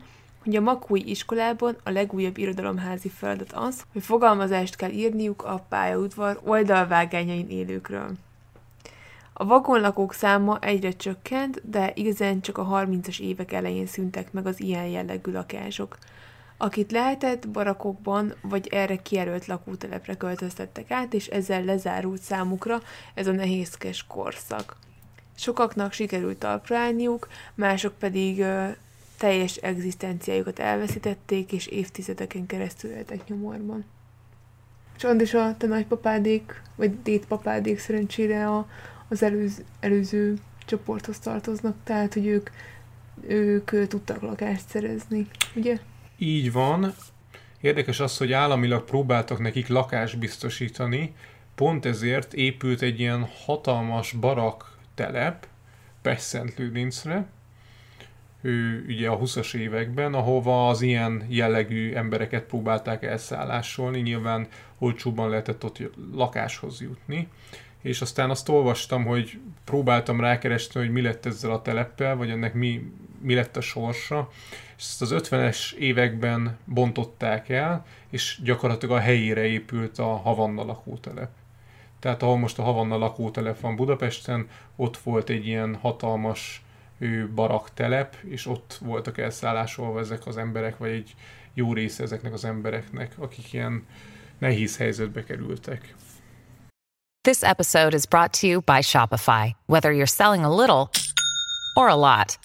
[0.45, 6.41] hogy a Makúi iskolában a legújabb irodalomházi feladat az, hogy fogalmazást kell írniuk a pályaudvar
[6.45, 8.11] oldalvágányain élőkről.
[9.33, 14.61] A vagonlakók száma egyre csökkent, de igazán csak a 30-as évek elején szüntek meg az
[14.61, 15.99] ilyen jellegű lakások.
[16.61, 22.81] Akit lehetett, barakokban vagy erre kijelölt lakótelepre költöztettek át, és ezzel lezárult számukra
[23.14, 24.77] ez a nehézkes korszak.
[25.37, 28.44] Sokaknak sikerült talpra állniuk, mások pedig
[29.18, 33.85] teljes egzisztenciájukat elveszítették, és évtizedeken keresztül éltek nyomorban.
[34.97, 38.68] Csond és a te nagypapádék, vagy dédpapádék szerencsére a,
[39.09, 42.51] az előző, előző csoporthoz tartoznak, tehát, hogy ők,
[43.27, 45.79] ők tudtak lakást szerezni, ugye?
[46.18, 46.94] Így van.
[47.61, 51.14] Érdekes az, hogy államilag próbáltak nekik lakást biztosítani,
[51.54, 55.46] pont ezért épült egy ilyen hatalmas barak telep
[56.02, 57.26] Pestszentlőrincre,
[58.40, 64.46] ő ugye a 20-as években, ahova az ilyen jellegű embereket próbálták elszállásolni, nyilván
[64.78, 67.28] olcsóban lehetett ott lakáshoz jutni,
[67.83, 72.54] és aztán azt olvastam, hogy próbáltam rákeresni, hogy mi lett ezzel a teleppel, vagy ennek
[72.54, 74.31] mi, mi lett a sorsa,
[74.79, 81.31] és ezt az 50-es években bontották el, és gyakorlatilag a helyére épült a Havanna lakótelep.
[81.99, 86.62] Tehát ahol most a Havanna lakótelep van Budapesten, ott volt egy ilyen hatalmas
[87.35, 91.14] baraktelep, és ott voltak elszállásolva ezek az emberek, vagy egy
[91.55, 93.87] jó része ezeknek az embereknek, akik ilyen
[94.38, 95.95] nehéz helyzetbe kerültek.
[97.21, 99.57] This episode is brought to you by Shopify.
[99.67, 100.88] Whether you're selling a little
[101.75, 102.38] or a lot,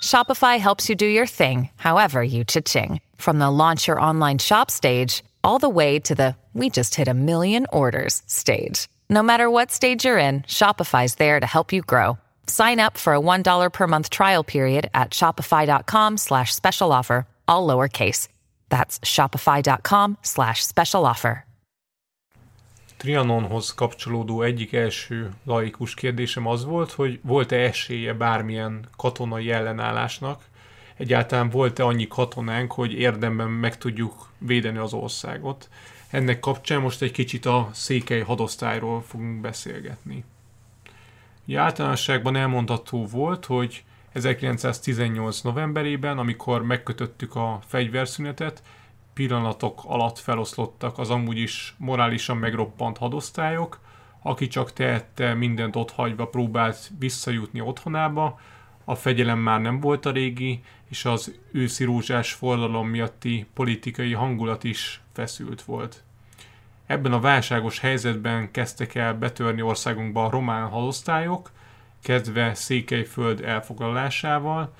[0.00, 3.00] Shopify helps you do your thing, however you cha-ching.
[3.16, 7.06] From the launch your online shop stage, all the way to the we just hit
[7.06, 8.88] a million orders stage.
[9.08, 12.18] No matter what stage you're in, Shopify's there to help you grow.
[12.46, 17.66] Sign up for a $1 per month trial period at shopify.com slash special offer, all
[17.66, 18.26] lowercase.
[18.68, 21.44] That's shopify.com slash special offer.
[23.00, 30.44] Trianonhoz kapcsolódó egyik első laikus kérdésem az volt, hogy volt-e esélye bármilyen katonai ellenállásnak,
[30.96, 35.68] egyáltalán volt-e annyi katonánk, hogy érdemben meg tudjuk védeni az országot.
[36.10, 40.24] Ennek kapcsán most egy kicsit a székely hadosztályról fogunk beszélgetni.
[41.46, 45.40] Ugye általánosságban elmondható volt, hogy 1918.
[45.40, 48.62] novemberében, amikor megkötöttük a fegyverszünetet,
[49.20, 53.80] pillanatok alatt feloszlottak az amúgy is morálisan megroppant hadosztályok,
[54.22, 58.40] aki csak tehette mindent ott hagyva próbált visszajutni otthonába,
[58.84, 64.64] a fegyelem már nem volt a régi, és az őszi rózsás forradalom miatti politikai hangulat
[64.64, 66.02] is feszült volt.
[66.86, 71.50] Ebben a válságos helyzetben kezdtek el betörni országunkba a román hadosztályok,
[72.02, 74.74] kezdve Székelyföld elfoglalásával.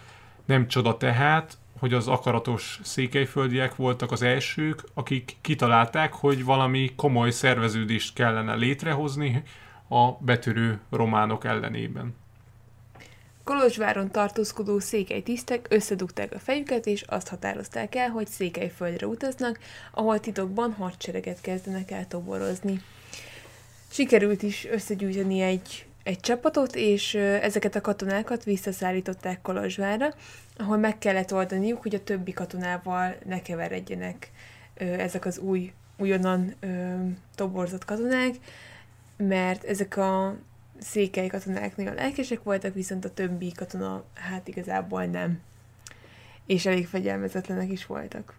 [0.44, 7.31] Nem csoda tehát, hogy az akaratos székelyföldiek voltak az elsők, akik kitalálták, hogy valami komoly
[7.31, 9.43] szerveződést kellene létrehozni
[9.89, 12.14] a betörő románok ellenében.
[13.45, 19.59] Kolozsváron tartózkodó székely tisztek összedugták a fejüket, és azt határozták el, hogy Székelyföldre utaznak,
[19.93, 22.83] ahol titokban hadsereget kezdenek el toborozni.
[23.91, 30.14] Sikerült is összegyűjteni egy, egy csapatot, és ezeket a katonákat visszaszállították Kolozsvárra,
[30.57, 34.30] ahol meg kellett oldaniuk, hogy a többi katonával ne keveredjenek
[34.74, 36.55] ezek az új újonnan
[37.34, 38.34] toborzott katonák,
[39.16, 40.36] mert ezek a
[40.78, 45.40] székely katonák nagyon lelkesek voltak, viszont a többi katona hát igazából nem.
[46.46, 48.34] És elég fegyelmezetlenek is voltak.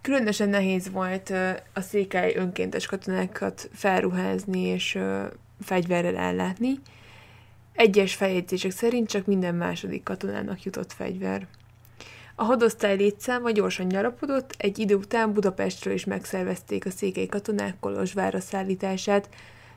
[0.00, 1.30] Különösen nehéz volt
[1.72, 4.98] a székely önkéntes katonákat felruházni és
[5.62, 6.78] fegyverrel ellátni.
[7.72, 11.46] Egyes feljegyzések szerint csak minden második katonának jutott fegyver.
[12.34, 18.40] A hadosztály létszáma gyorsan gyarapodott, egy idő után Budapestről is megszervezték a székely katonák Kolozsvárra
[18.40, 19.28] szállítását.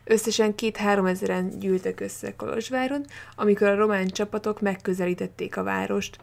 [0.04, 3.04] Összesen két-három ezeren gyűltek össze Kolozsváron,
[3.36, 6.18] amikor a román csapatok megközelítették a várost.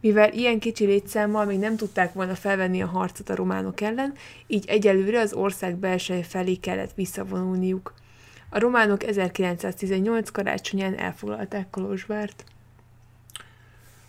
[0.00, 4.14] Mivel ilyen kicsi létszámmal még nem tudták volna felvenni a harcot a románok ellen,
[4.46, 7.94] így egyelőre az ország belső felé kellett visszavonulniuk.
[8.52, 12.44] A románok 1918 karácsonyán elfoglalták Kolozsvárt.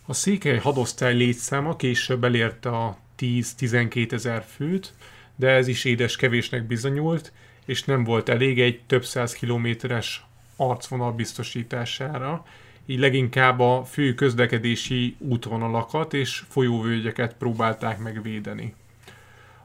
[0.06, 4.92] A székely hadosztály létszáma később elérte a 10-12 ezer főt,
[5.36, 7.32] de ez is édes kevésnek bizonyult,
[7.64, 10.24] és nem volt elég egy több száz kilométeres
[10.56, 12.44] arcvonal biztosítására,
[12.86, 18.74] így leginkább a fő közlekedési útvonalakat és folyóvölgyeket próbálták megvédeni.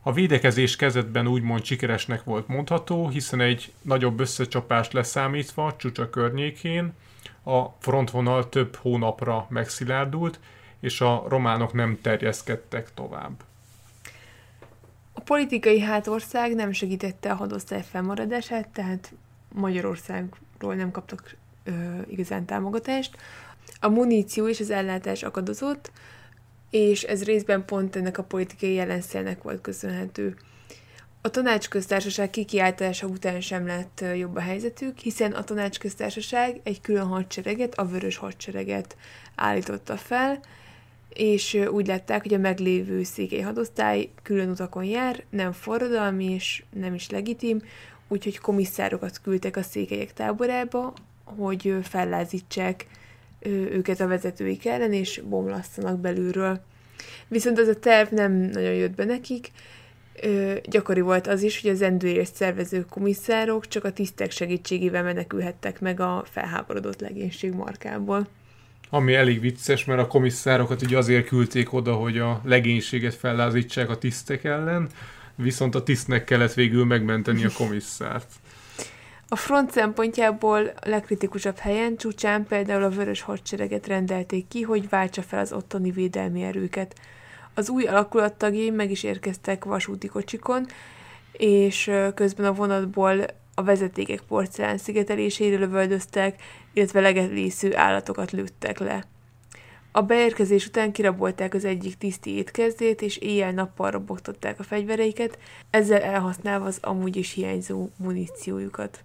[0.08, 6.94] A védekezés kezdetben úgymond sikeresnek volt mondható, hiszen egy nagyobb összecsapást leszámítva Csúcsa környékén
[7.44, 10.40] a frontvonal több hónapra megszilárdult,
[10.80, 13.44] és a románok nem terjeszkedtek tovább.
[15.14, 19.14] A politikai hátország nem segítette a hadosztály felmaradását, tehát
[19.54, 21.72] Magyarországról nem kaptak ö,
[22.08, 23.18] igazán támogatást.
[23.80, 25.92] A muníció és az ellátás akadozott,
[26.78, 30.36] és ez részben pont ennek a politikai jelenszélnek volt köszönhető.
[31.22, 37.76] A tanácsköztársaság kikiáltása után sem lett jobb a helyzetük, hiszen a tanácsköztársaság egy külön hadsereget,
[37.76, 38.98] a vörös hadsereget
[39.36, 40.40] állította fel,
[41.14, 46.94] és úgy látták, hogy a meglévő székely hadosztály külön utakon jár, nem forradalmi és nem
[46.94, 47.62] is legitim,
[48.08, 52.86] úgyhogy komisszárokat küldtek a székelyek táborába, hogy fellázítsák
[53.46, 56.62] őket a vezetőik ellen, és bomlasztanak belülről.
[57.28, 59.52] Viszont az a terv nem nagyon jött be nekik,
[60.64, 66.00] gyakori volt az is, hogy az endőért szervező komisszárok csak a tisztek segítségével menekülhettek meg
[66.00, 68.28] a felháborodott legénység markából.
[68.90, 73.98] Ami elég vicces, mert a komisszárokat ugye azért küldték oda, hogy a legénységet fellázítsák a
[73.98, 74.90] tisztek ellen,
[75.36, 78.28] viszont a tisztnek kellett végül megmenteni a komisszárt.
[79.30, 85.22] A front szempontjából a legkritikusabb helyen csúcsán például a vörös hadsereget rendelték ki, hogy váltsa
[85.22, 86.96] fel az ottani védelmi erőket.
[87.54, 90.66] Az új alakulat tagjai meg is érkeztek vasúti kocsikon,
[91.32, 93.26] és közben a vonatból
[93.56, 96.42] a vezetékek porcelán szigetelésére lövöldöztek,
[96.74, 99.06] illetve legelésző állatokat lőttek le.
[99.92, 105.38] A beérkezés után kirabolták az egyik tiszti étkezdét, és éjjel-nappal robogtották a fegyvereiket,
[105.70, 109.04] ezzel elhasználva az amúgy is hiányzó muníciójukat.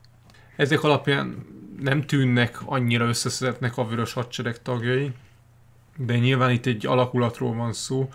[0.57, 1.46] Ezek alapján
[1.80, 5.12] nem tűnnek annyira összeszedettnek a vörös hadsereg tagjai,
[5.96, 8.09] de nyilván itt egy alakulatról van szó,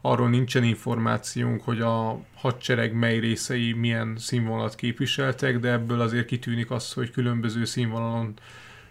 [0.00, 6.70] arról nincsen információnk, hogy a hadsereg mely részei milyen színvonalat képviseltek, de ebből azért kitűnik
[6.70, 8.34] az, hogy különböző színvonalon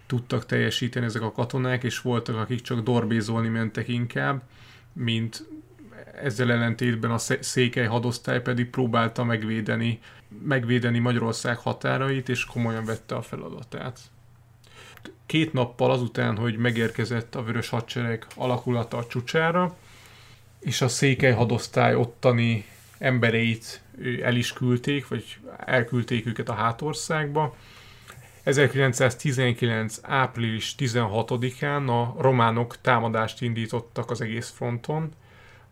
[0.06, 4.42] tudtak teljesíteni ezek a katonák, és voltak, akik csak dorbézolni mentek inkább,
[4.92, 5.46] mint
[6.22, 10.00] ezzel ellentétben a székely hadosztály pedig próbálta megvédeni,
[10.42, 13.98] megvédeni Magyarország határait, és komolyan vette a feladatát.
[15.26, 19.76] Két nappal azután, hogy megérkezett a Vörös Hadsereg alakulata a csúcsára,
[20.60, 22.64] és a székely hadosztály ottani
[22.98, 23.82] embereit
[24.22, 27.56] el is küldték, vagy elküldték őket a hátországba.
[28.42, 29.98] 1919.
[30.02, 35.12] április 16-án a románok támadást indítottak az egész fronton.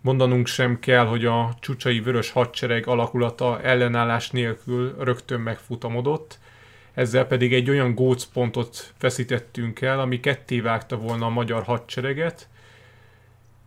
[0.01, 6.39] Mondanunk sem kell, hogy a csúcsai vörös hadsereg alakulata ellenállás nélkül rögtön megfutamodott,
[6.95, 12.49] ezzel pedig egy olyan gócpontot feszítettünk el, ami ketté vágta volna a magyar hadsereget,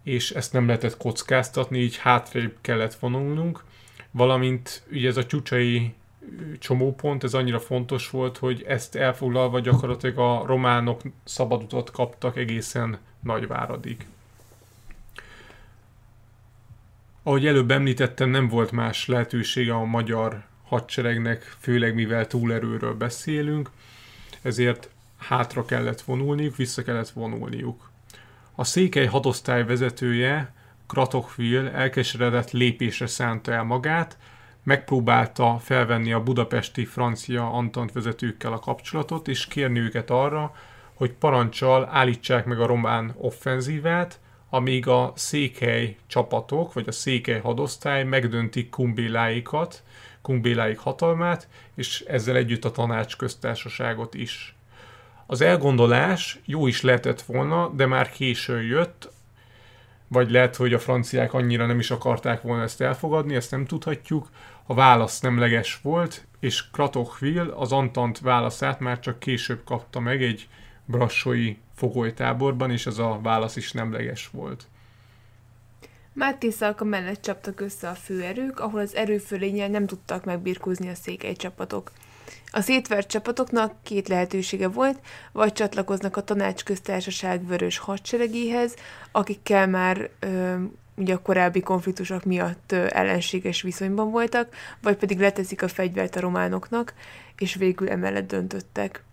[0.03, 3.63] és ezt nem lehetett kockáztatni, így hátrébb kellett vonulnunk,
[4.11, 5.93] valamint ugye ez a csúcsai
[6.59, 14.05] csomópont, ez annyira fontos volt, hogy ezt elfoglalva gyakorlatilag a románok szabadutat kaptak egészen Nagyváradig.
[17.25, 23.69] Ahogy előbb említettem, nem volt más lehetősége a magyar hadseregnek, főleg mivel túlerőről beszélünk,
[24.41, 27.89] ezért hátra kellett vonulniuk, vissza kellett vonulniuk.
[28.55, 30.53] A székely hadosztály vezetője,
[30.87, 34.17] Kratokville elkeseredett lépésre szánta el magát,
[34.63, 40.55] megpróbálta felvenni a budapesti francia Antant vezetőkkel a kapcsolatot, és kérni őket arra,
[40.93, 44.19] hogy parancsal állítsák meg a román offenzívát,
[44.53, 49.83] amíg a székely csapatok, vagy a székely hadosztály megdöntik kumbéláikat,
[50.21, 54.55] kumbéláik hatalmát, és ezzel együtt a tanács köztársaságot is.
[55.25, 59.11] Az elgondolás jó is lehetett volna, de már későn jött,
[60.07, 64.29] vagy lehet, hogy a franciák annyira nem is akarták volna ezt elfogadni, ezt nem tudhatjuk.
[64.65, 70.47] A válasz nemleges volt, és Kratochville az Antant válaszát már csak később kapta meg egy
[70.85, 74.67] brassói fogolytáborban, és ez a válasz is nemleges volt.
[76.13, 81.91] Máttiszalka mellett csaptak össze a főerők, ahol az erőfölényel nem tudtak megbirkózni a székely csapatok.
[82.51, 84.99] A szétvert csapatoknak két lehetősége volt,
[85.31, 88.75] vagy csatlakoznak a tanácsköztársaság vörös hadseregéhez,
[89.11, 90.55] akikkel már ö,
[90.95, 96.19] ugye a korábbi konfliktusok miatt ö, ellenséges viszonyban voltak, vagy pedig leteszik a fegyvert a
[96.19, 96.93] románoknak,
[97.37, 99.03] és végül emellett döntöttek.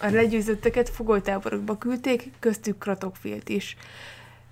[0.00, 3.76] A legyőzötteket fogolytáborokba küldték, köztük Kratokfilt is.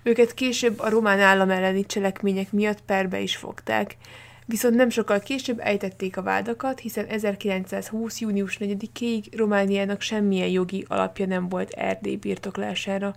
[0.03, 3.97] Őket később a román állam elleni cselekmények miatt perbe is fogták.
[4.45, 8.19] Viszont nem sokkal később ejtették a vádakat, hiszen 1920.
[8.19, 13.15] június 4-ig Romániának semmilyen jogi alapja nem volt Erdély birtoklására.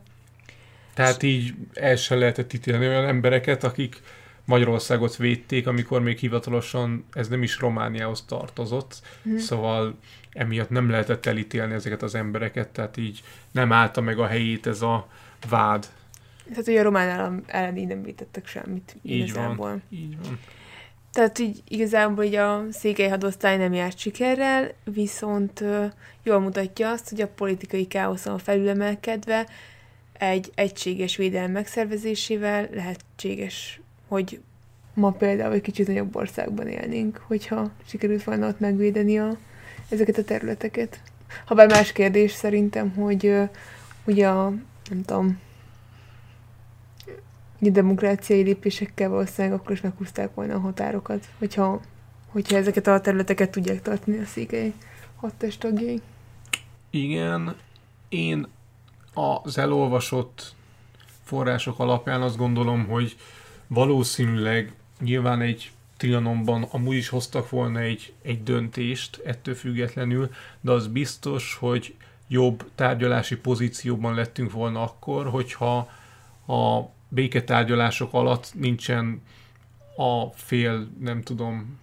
[0.95, 4.03] Tehát így el sem lehetett ítélni olyan embereket, akik
[4.45, 9.39] Magyarországot védték, amikor még hivatalosan ez nem is Romániához tartozott, hmm.
[9.39, 9.99] szóval
[10.33, 13.23] emiatt nem lehetett elítélni ezeket az embereket, tehát így
[13.53, 15.09] nem állta meg a helyét ez a
[15.49, 15.87] vád.
[16.49, 18.97] Tehát, hogy a román állam ellen így nem vétettek semmit.
[19.03, 19.57] Így igazából.
[19.57, 20.39] van, így van.
[21.13, 25.65] Tehát így igazából így a székely hadosztály nem járt sikerrel, viszont
[26.23, 29.47] jól mutatja azt, hogy a politikai káoszon felülemelkedve
[30.13, 34.41] egy egységes védelem megszervezésével lehetséges, hogy
[34.95, 39.39] ma például egy kicsit nagyobb országban élnénk, hogyha sikerült volna ott megvédeni a,
[39.91, 41.01] ezeket a területeket.
[41.45, 43.35] Habár más kérdés szerintem, hogy
[44.05, 44.49] ugye a,
[44.91, 45.39] nem tudom,
[47.61, 51.81] a demokráciai lépésekkel valószínűleg akkor is meghúzták volna a határokat, hogyha,
[52.29, 54.73] hogyha ezeket a területeket tudják tartani a székely
[55.17, 56.01] hattes tagjai.
[56.91, 57.57] Igen,
[58.09, 58.47] én
[59.15, 60.55] az elolvasott
[61.23, 63.17] források alapján azt gondolom, hogy
[63.67, 65.71] valószínűleg nyilván egy
[66.01, 70.31] Trianonban amúgy is hoztak volna egy, egy döntést ettől függetlenül,
[70.61, 71.95] de az biztos, hogy
[72.29, 75.77] jobb tárgyalási pozícióban lettünk volna akkor, hogyha
[76.47, 79.23] a béketárgyalások alatt nincsen
[79.97, 81.79] a fél, nem tudom,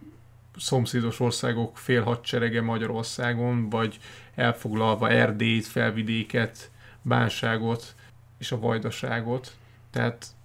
[0.56, 4.00] szomszédos országok fél hadserege Magyarországon, vagy
[4.36, 7.96] elfoglalva Erdélyt, felvidéket, bánságot
[8.38, 9.56] és a vajdaságot.
[9.92, 10.36] Tehát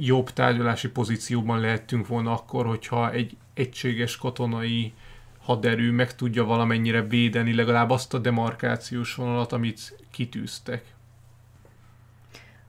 [0.00, 4.92] jobb tárgyalási pozícióban lehettünk volna akkor, hogyha egy egységes katonai
[5.40, 10.84] haderő meg tudja valamennyire védeni legalább azt a demarkációs vonalat, amit kitűztek.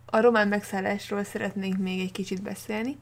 [0.06, 2.98] A román megszállásról szeretnénk még egy kicsit beszélni.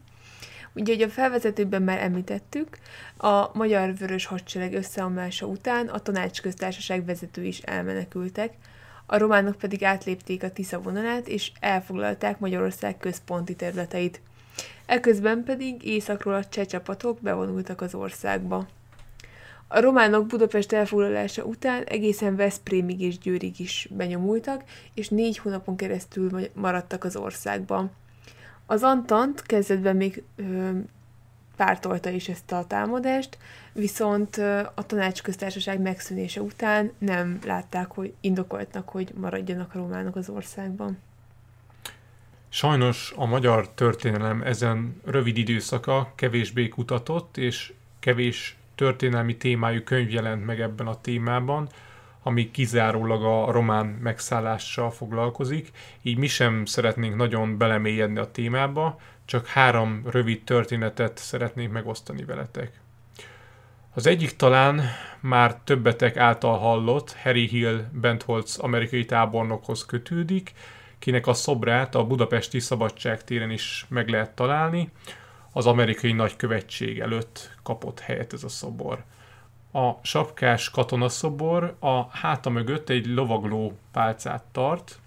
[0.72, 2.78] Ugye, hogy a felvezetőben már említettük,
[3.16, 8.52] a Magyar Vörös Hadsereg összeomlása után a tanácsköztársaság vezető is elmenekültek,
[9.10, 14.20] a románok pedig átlépték a Tisza vonalát, és elfoglalták Magyarország központi területeit.
[14.86, 18.66] Eközben pedig északról a cseh csapatok bevonultak az országba.
[19.68, 26.48] A románok Budapest elfoglalása után egészen Veszprémig és Győrig is benyomultak, és négy hónapon keresztül
[26.54, 27.90] maradtak az országban.
[28.66, 30.70] Az Antant kezdetben még ö,
[31.58, 33.38] pártolta is ezt a támadást,
[33.72, 34.36] viszont
[34.74, 40.98] a tanácsköztársaság megszűnése után nem látták, hogy indokoltnak, hogy maradjanak a románok az országban.
[42.48, 50.46] Sajnos a magyar történelem ezen rövid időszaka kevésbé kutatott, és kevés történelmi témájú könyv jelent
[50.46, 51.68] meg ebben a témában,
[52.22, 55.70] ami kizárólag a román megszállással foglalkozik,
[56.02, 58.98] így mi sem szeretnénk nagyon belemélyedni a témába,
[59.28, 62.80] csak három rövid történetet szeretnénk megosztani veletek.
[63.94, 64.80] Az egyik talán
[65.20, 70.52] már többetek által hallott Harry Hill Bentholz amerikai tábornokhoz kötődik,
[70.98, 74.90] kinek a szobrát a budapesti szabadságtéren is meg lehet találni,
[75.52, 79.04] az amerikai nagykövetség előtt kapott helyet ez a szobor.
[79.72, 84.98] A sapkás katonaszobor a háta mögött egy lovagló pálcát tart,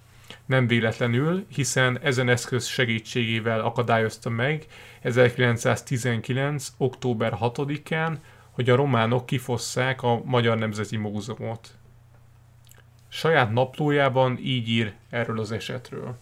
[0.45, 4.65] nem véletlenül, hiszen ezen eszköz segítségével akadályozta meg
[5.01, 6.73] 1919.
[6.77, 8.17] október 6-án,
[8.51, 11.69] hogy a románok kifosszák a Magyar Nemzeti Múzeumot.
[13.07, 16.17] Saját naplójában így ír erről az esetről.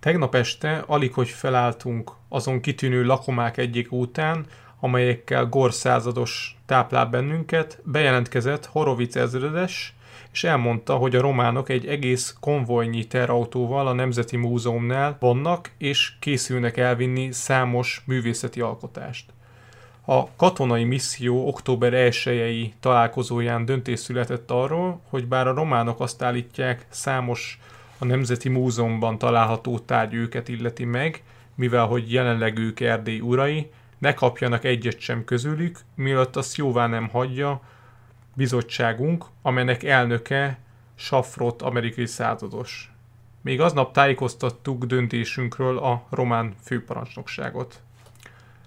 [0.00, 4.46] Tegnap este alig, hogy felálltunk azon kitűnő lakomák egyik után,
[4.80, 9.94] amelyekkel Gor százados táplál bennünket, bejelentkezett Horovic ezredes,
[10.32, 16.76] és elmondta, hogy a románok egy egész konvojnyi terautóval a Nemzeti Múzeumnál vannak, és készülnek
[16.76, 19.32] elvinni számos művészeti alkotást.
[20.04, 26.86] A katonai misszió október 1 találkozóján döntés született arról, hogy bár a románok azt állítják,
[26.88, 27.60] számos
[27.98, 31.22] a Nemzeti Múzeumban található tárgy őket illeti meg,
[31.54, 37.08] mivel hogy jelenleg ők Erdély urai, ne kapjanak egyet sem közülük, mielőtt azt jóvá nem
[37.08, 37.60] hagyja
[38.34, 40.58] bizottságunk, amelynek elnöke
[40.94, 42.92] Safrot amerikai százados.
[43.40, 47.80] Még aznap tájékoztattuk döntésünkről a román főparancsnokságot.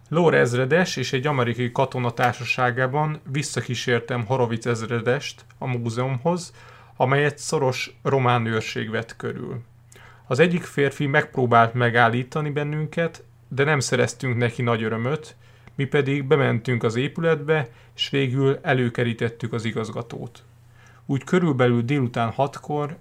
[0.10, 6.54] Lóra ezredes és egy amerikai katona társaságában visszakísértem Horovic ezredest a múzeumhoz,
[6.96, 9.62] amelyet szoros román őrség vett körül.
[10.28, 15.36] Az egyik férfi megpróbált megállítani bennünket, de nem szereztünk neki nagy örömöt,
[15.76, 20.44] mi pedig bementünk az épületbe, és végül előkerítettük az igazgatót.
[21.06, 22.98] Úgy körülbelül délután hatkor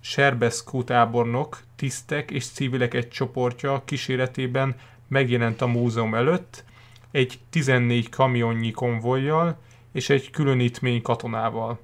[0.00, 4.76] Serbeszkó tábornok, tisztek és civilek egy csoportja kíséretében
[5.08, 6.64] megjelent a múzeum előtt,
[7.10, 9.58] egy 14 kamionnyi konvojjal
[9.92, 11.78] és egy különítmény katonával.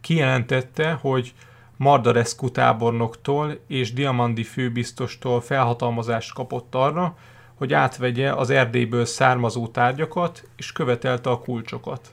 [0.00, 1.34] Kijelentette, hogy
[1.76, 7.16] Mardarescu tábornoktól és Diamandi főbiztostól felhatalmazást kapott arra,
[7.60, 12.10] hogy átvegye az Erdélyből származó tárgyakat, és követelte a kulcsokat.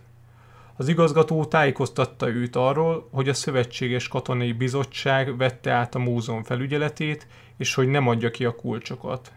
[0.75, 7.27] Az igazgató tájékoztatta őt arról, hogy a Szövetséges Katonai Bizottság vette át a múzeum felügyeletét,
[7.57, 9.31] és hogy nem adja ki a kulcsokat.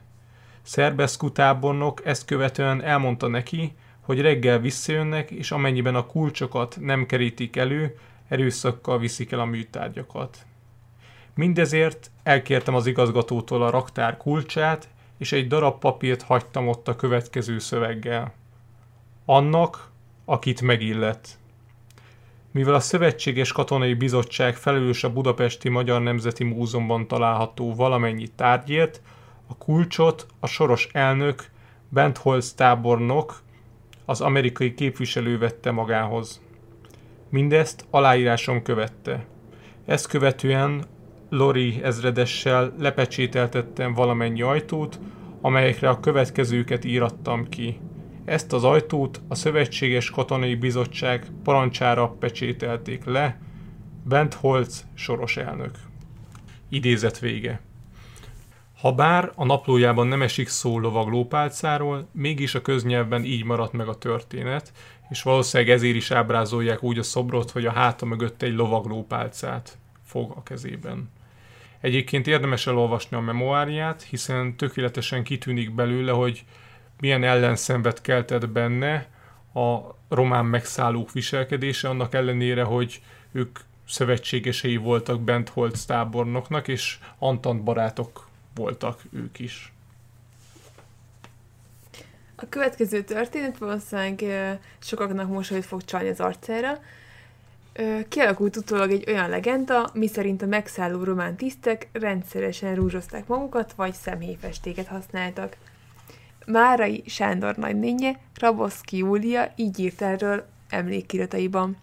[0.63, 7.57] Szerbeszku tábornok ezt követően elmondta neki, hogy reggel visszajönnek, és amennyiben a kulcsokat nem kerítik
[7.57, 7.97] elő,
[8.29, 10.39] erőszakkal viszik el a műtárgyakat.
[11.35, 14.89] Mindezért elkértem az igazgatótól a raktár kulcsát,
[15.21, 18.33] és egy darab papírt hagytam ott a következő szöveggel.
[19.25, 19.91] Annak,
[20.25, 21.39] akit megillet.
[22.51, 29.03] Mivel a Szövetséges Katonai Bizottság felelős a Budapesti Magyar Nemzeti Múzeumban található valamennyi tárgyért,
[29.47, 31.51] a kulcsot a soros elnök
[31.89, 33.43] Bentholz tábornok,
[34.05, 36.41] az amerikai képviselő vette magához.
[37.29, 39.27] Mindezt aláírásom követte.
[39.85, 40.85] Ezt követően
[41.31, 45.01] Lori ezredessel lepecsételtettem valamennyi ajtót,
[45.41, 47.81] amelyekre a következőket írattam ki.
[48.25, 53.41] Ezt az ajtót a Szövetséges Katonai Bizottság parancsára pecsételték le,
[54.05, 55.79] Bent Holz soros elnök.
[56.69, 57.61] Idézet vége.
[58.77, 64.73] Habár a naplójában nem esik szó lovaglópálcáról, mégis a köznyelvben így maradt meg a történet,
[65.09, 70.33] és valószínűleg ezért is ábrázolják úgy a szobrot, hogy a háta mögött egy lovaglópálcát fog
[70.37, 71.11] a kezében.
[71.81, 76.45] Egyébként érdemes elolvasni a memoáriát, hiszen tökéletesen kitűnik belőle, hogy
[77.01, 79.09] milyen ellenszenvet keltett benne
[79.55, 79.79] a
[80.09, 83.03] román megszállók viselkedése, annak ellenére, hogy
[83.33, 83.59] ők
[83.89, 89.73] szövetségesei voltak Bentholz tábornoknak, és Antant barátok voltak ők is.
[92.37, 94.25] A következő történet valószínűleg
[94.79, 96.79] sokaknak mosolyt fog csalni az arcára.
[98.09, 104.87] Kialakult utólag egy olyan legenda, miszerint a megszálló román tisztek rendszeresen rúzsozták magukat, vagy szemhéjfestéket
[104.87, 105.57] használtak.
[106.47, 111.77] Márai Sándor nagynénye, Raboszki Júlia így írt erről emlékirataiban.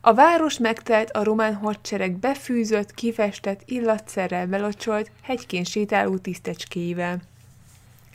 [0.00, 7.22] A város megtelt a román hadsereg befűzött, kifestett, illatszerrel belocsolt, hegykén sétáló tisztecskéivel.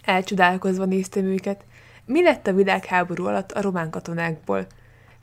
[0.03, 1.63] Elcsodálkozva néztem őket.
[2.05, 4.67] Mi lett a világháború alatt a román katonákból?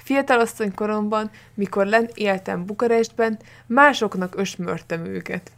[0.07, 5.51] Fiatalasszony koromban, mikor len éltem Bukarestben, másoknak ösmörtem őket.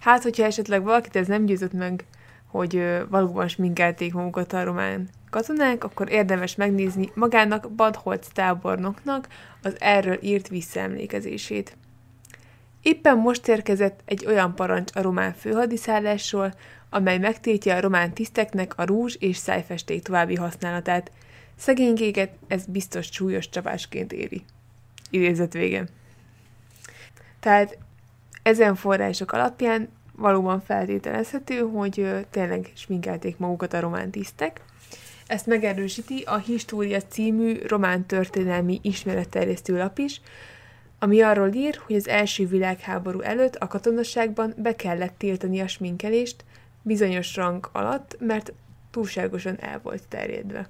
[0.00, 2.04] Hát, hogyha esetleg valakit ez nem győzött meg,
[2.46, 9.28] hogy valóban sminkelték magukat a román katonák, akkor érdemes megnézni magának Badholc tábornoknak
[9.62, 11.76] az erről írt visszaemlékezését.
[12.82, 16.54] Éppen most érkezett egy olyan parancs a román főhadiszállásról,
[16.90, 21.10] amely megtiltja a román tiszteknek a rúzs és szájfesték további használatát.
[21.56, 24.44] Szegénykéket ez biztos súlyos csapásként éri.
[25.10, 25.86] Idézet vége.
[27.40, 27.78] Tehát
[28.42, 34.60] ezen források alapján valóban feltételezhető, hogy tényleg sminkelték magukat a román tisztek.
[35.26, 40.20] Ezt megerősíti a História című román történelmi ismeretterjesztő lap is,
[40.98, 46.44] ami arról ír, hogy az első világháború előtt a katonaságban be kellett tiltani a sminkelést,
[46.82, 48.52] bizonyos rang alatt, mert
[48.90, 50.68] túlságosan el volt terjedve.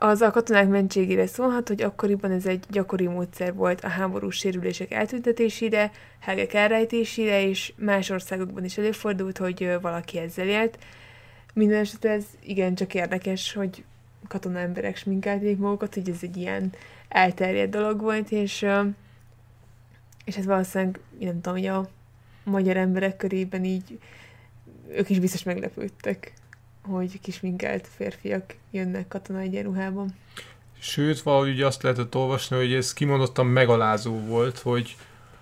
[0.00, 4.92] Az a katonák mentségére szólhat, hogy akkoriban ez egy gyakori módszer volt a háborús sérülések
[4.92, 10.78] eltüntetésére, hegek elrejtésére, és más országokban is előfordult, hogy valaki ezzel élt.
[11.54, 13.84] Minden esetre ez igencsak érdekes, hogy
[14.28, 16.72] katona emberek sminkelték magukat, hogy ez egy ilyen
[17.08, 18.66] elterjedt dolog volt, és,
[20.24, 21.88] és ez valószínűleg, nem tudom, hogy a
[22.44, 23.98] magyar emberek körében így
[24.88, 26.32] ők is biztos meglepődtek,
[26.88, 30.14] hogy kisminkelt férfiak jönnek katona egyenruhában.
[30.78, 34.96] Sőt, valahogy ugye azt lehetett olvasni, hogy ez kimondottan megalázó volt, hogy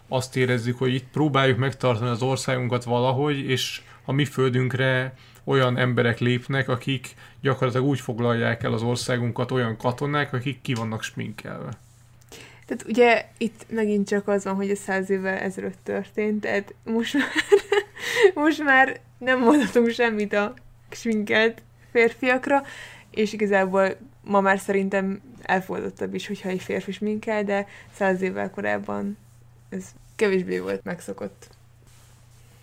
[0.08, 6.18] azt érezzük, hogy itt próbáljuk megtartani az országunkat valahogy, és a mi földünkre olyan emberek
[6.18, 11.70] lépnek, akik gyakorlatilag úgy foglalják el az országunkat, olyan katonák, akik ki vannak sminkelve.
[12.66, 17.14] Tehát ugye itt megint csak az van, hogy ez száz évvel ezelőtt történt, tehát most
[17.14, 17.28] már,
[18.44, 20.54] most már nem mondhatunk semmit a
[20.96, 22.62] sminkelt férfiakra,
[23.10, 29.16] és igazából ma már szerintem elfogadottabb is, hogyha egy férfi sminkel, de száz évvel korábban
[29.68, 29.84] ez
[30.16, 31.48] kevésbé volt megszokott.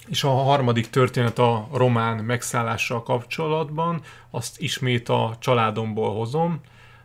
[0.08, 6.62] És a harmadik történet a román megszállással kapcsolatban, azt ismét a családomból hozom.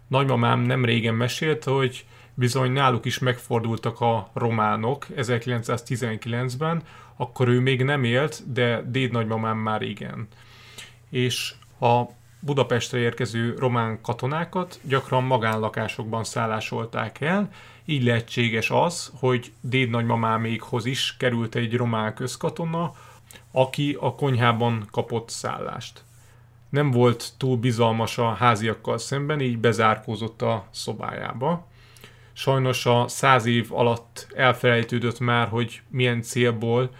[0.08, 6.82] Nagymamám nem régen mesélt, hogy bizony náluk is megfordultak a románok 1919-ben,
[7.16, 10.28] akkor ő még nem élt, de dédnagymamám már igen.
[11.10, 12.02] És a
[12.40, 17.50] Budapestre érkező román katonákat gyakran magánlakásokban szállásolták el,
[17.84, 22.92] így lehetséges az, hogy dédnagymamámékhoz is került egy román közkatona,
[23.52, 26.02] aki a konyhában kapott szállást.
[26.68, 31.66] Nem volt túl bizalmas a háziakkal szemben, így bezárkózott a szobájába.
[32.32, 36.90] Sajnos a száz év alatt elfelejtődött már, hogy milyen célból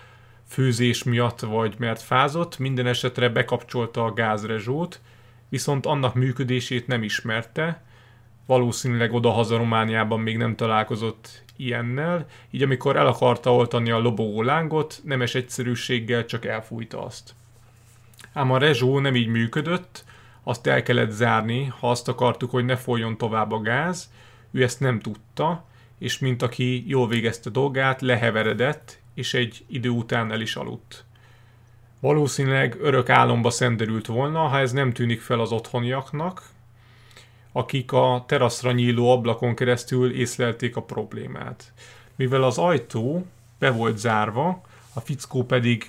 [0.49, 5.01] főzés miatt vagy mert fázott, minden esetre bekapcsolta a gázrezsót,
[5.49, 7.83] viszont annak működését nem ismerte,
[8.47, 15.01] valószínűleg oda-haza Romániában még nem találkozott ilyennel, így amikor el akarta oltani a lobogó lángot,
[15.05, 17.35] nemes egyszerűséggel csak elfújta azt.
[18.33, 20.05] Ám a rezsó nem így működött,
[20.43, 24.11] azt el kellett zárni, ha azt akartuk, hogy ne folyjon tovább a gáz,
[24.51, 25.65] ő ezt nem tudta,
[25.99, 31.05] és mint aki jól végezte dolgát, leheveredett, és egy idő után el is aludt.
[32.01, 36.43] Valószínűleg örök álomba szenderült volna, ha ez nem tűnik fel az otthoniaknak,
[37.53, 41.73] akik a teraszra nyíló ablakon keresztül észlelték a problémát.
[42.17, 43.27] Mivel az ajtó
[43.59, 44.63] be volt zárva,
[44.93, 45.89] a fickó pedig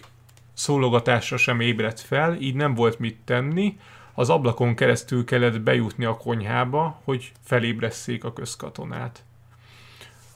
[0.53, 3.79] szólogatásra sem ébredt fel, így nem volt mit tenni,
[4.13, 9.23] az ablakon keresztül kellett bejutni a konyhába, hogy felébresszék a közkatonát.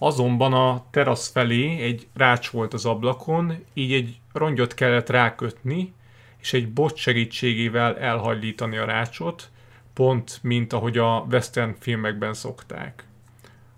[0.05, 5.93] Azonban a terasz felé egy rács volt az ablakon, így egy rongyot kellett rákötni,
[6.37, 9.49] és egy bot segítségével elhajlítani a rácsot,
[9.93, 13.05] pont mint ahogy a western filmekben szokták.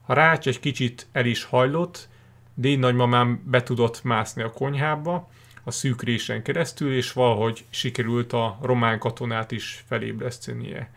[0.05, 2.07] A rács egy kicsit el is hajlott,
[2.53, 5.29] Dény nagymamám be tudott mászni a konyhába,
[5.63, 10.91] a szűkrésen keresztül, és valahogy sikerült a román katonát is felébresztenie.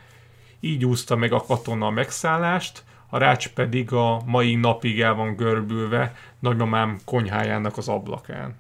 [0.61, 5.37] Így úszta meg a katona a megszállást, a rács pedig a mai napig el van
[5.37, 8.55] görbülve nagymamám konyhájának az ablakán.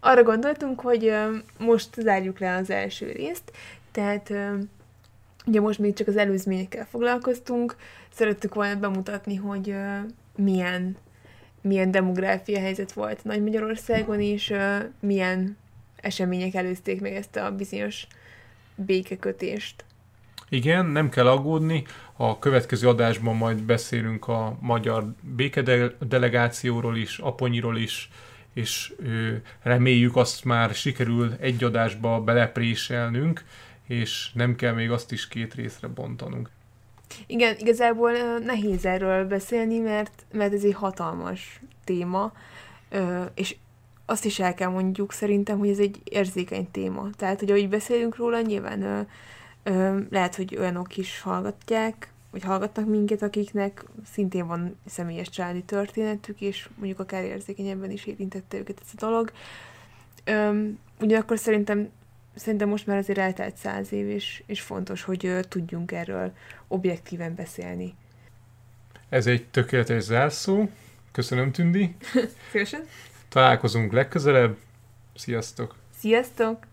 [0.00, 1.14] Arra gondoltunk, hogy
[1.58, 3.52] most zárjuk le az első részt,
[3.90, 4.32] tehát
[5.46, 7.76] ugye most még csak az előzményekkel foglalkoztunk,
[8.12, 9.74] szerettük volna bemutatni, hogy
[10.36, 10.96] milyen,
[11.60, 14.54] milyen demográfia helyzet volt Nagy Magyarországon, és
[15.00, 15.56] milyen
[15.96, 18.06] események előzték meg ezt a bizonyos
[18.74, 19.84] békekötést.
[20.52, 21.84] Igen, nem kell aggódni,
[22.16, 28.10] a következő adásban majd beszélünk a magyar békedelegációról is, Aponyiról is,
[28.54, 28.92] és
[29.62, 33.44] reméljük azt már sikerül egy adásba belepréselnünk,
[33.86, 36.50] és nem kell még azt is két részre bontanunk.
[37.26, 38.12] Igen, igazából
[38.44, 42.32] nehéz erről beszélni, mert, mert ez egy hatalmas téma,
[43.34, 43.56] és
[44.06, 47.08] azt is el kell mondjuk szerintem, hogy ez egy érzékeny téma.
[47.16, 49.06] Tehát, hogy ahogy beszélünk róla, nyilván
[50.10, 56.68] lehet, hogy olyanok is hallgatják, vagy hallgatnak minket, akiknek szintén van személyes családi történetük, és
[56.74, 59.32] mondjuk akár érzékenyebben is érintette őket ez a dolog.
[61.00, 61.88] ugyanakkor szerintem
[62.34, 66.32] szerintem most már azért eltelt száz év, és, és fontos, hogy uh, tudjunk erről
[66.68, 67.94] objektíven beszélni.
[69.08, 70.68] Ez egy tökéletes zárszó.
[71.12, 71.96] Köszönöm, Tündi.
[72.50, 72.84] Szívesen.
[73.28, 74.56] Találkozunk legközelebb.
[75.14, 75.74] Sziasztok!
[75.98, 76.66] Sziasztok!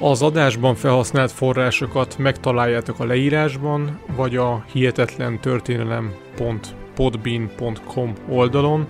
[0.00, 8.86] Az adásban felhasznált forrásokat megtaláljátok a leírásban, vagy a hihetetlen történelem.podbean.com oldalon,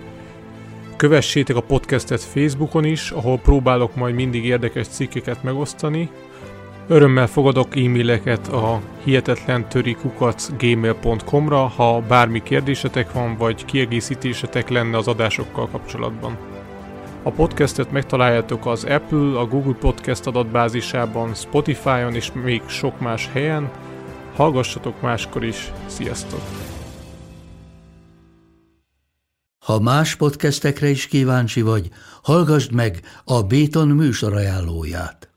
[0.97, 6.09] Kövessétek a podcastet Facebookon is, ahol próbálok majd mindig érdekes cikkeket megosztani.
[6.87, 9.65] Örömmel fogadok e-maileket a hihetetlen
[10.57, 16.56] gmail.com-ra, ha bármi kérdésetek van, vagy kiegészítésetek lenne az adásokkal kapcsolatban.
[17.27, 23.71] A podcastet megtaláljátok az Apple, a Google Podcast adatbázisában, Spotify-on és még sok más helyen.
[24.35, 25.71] Hallgassatok máskor is.
[25.85, 26.41] Sziasztok!
[29.65, 31.89] Ha más podcastekre is kíváncsi vagy,
[32.23, 35.36] hallgassd meg a Béton műsor ajánlóját.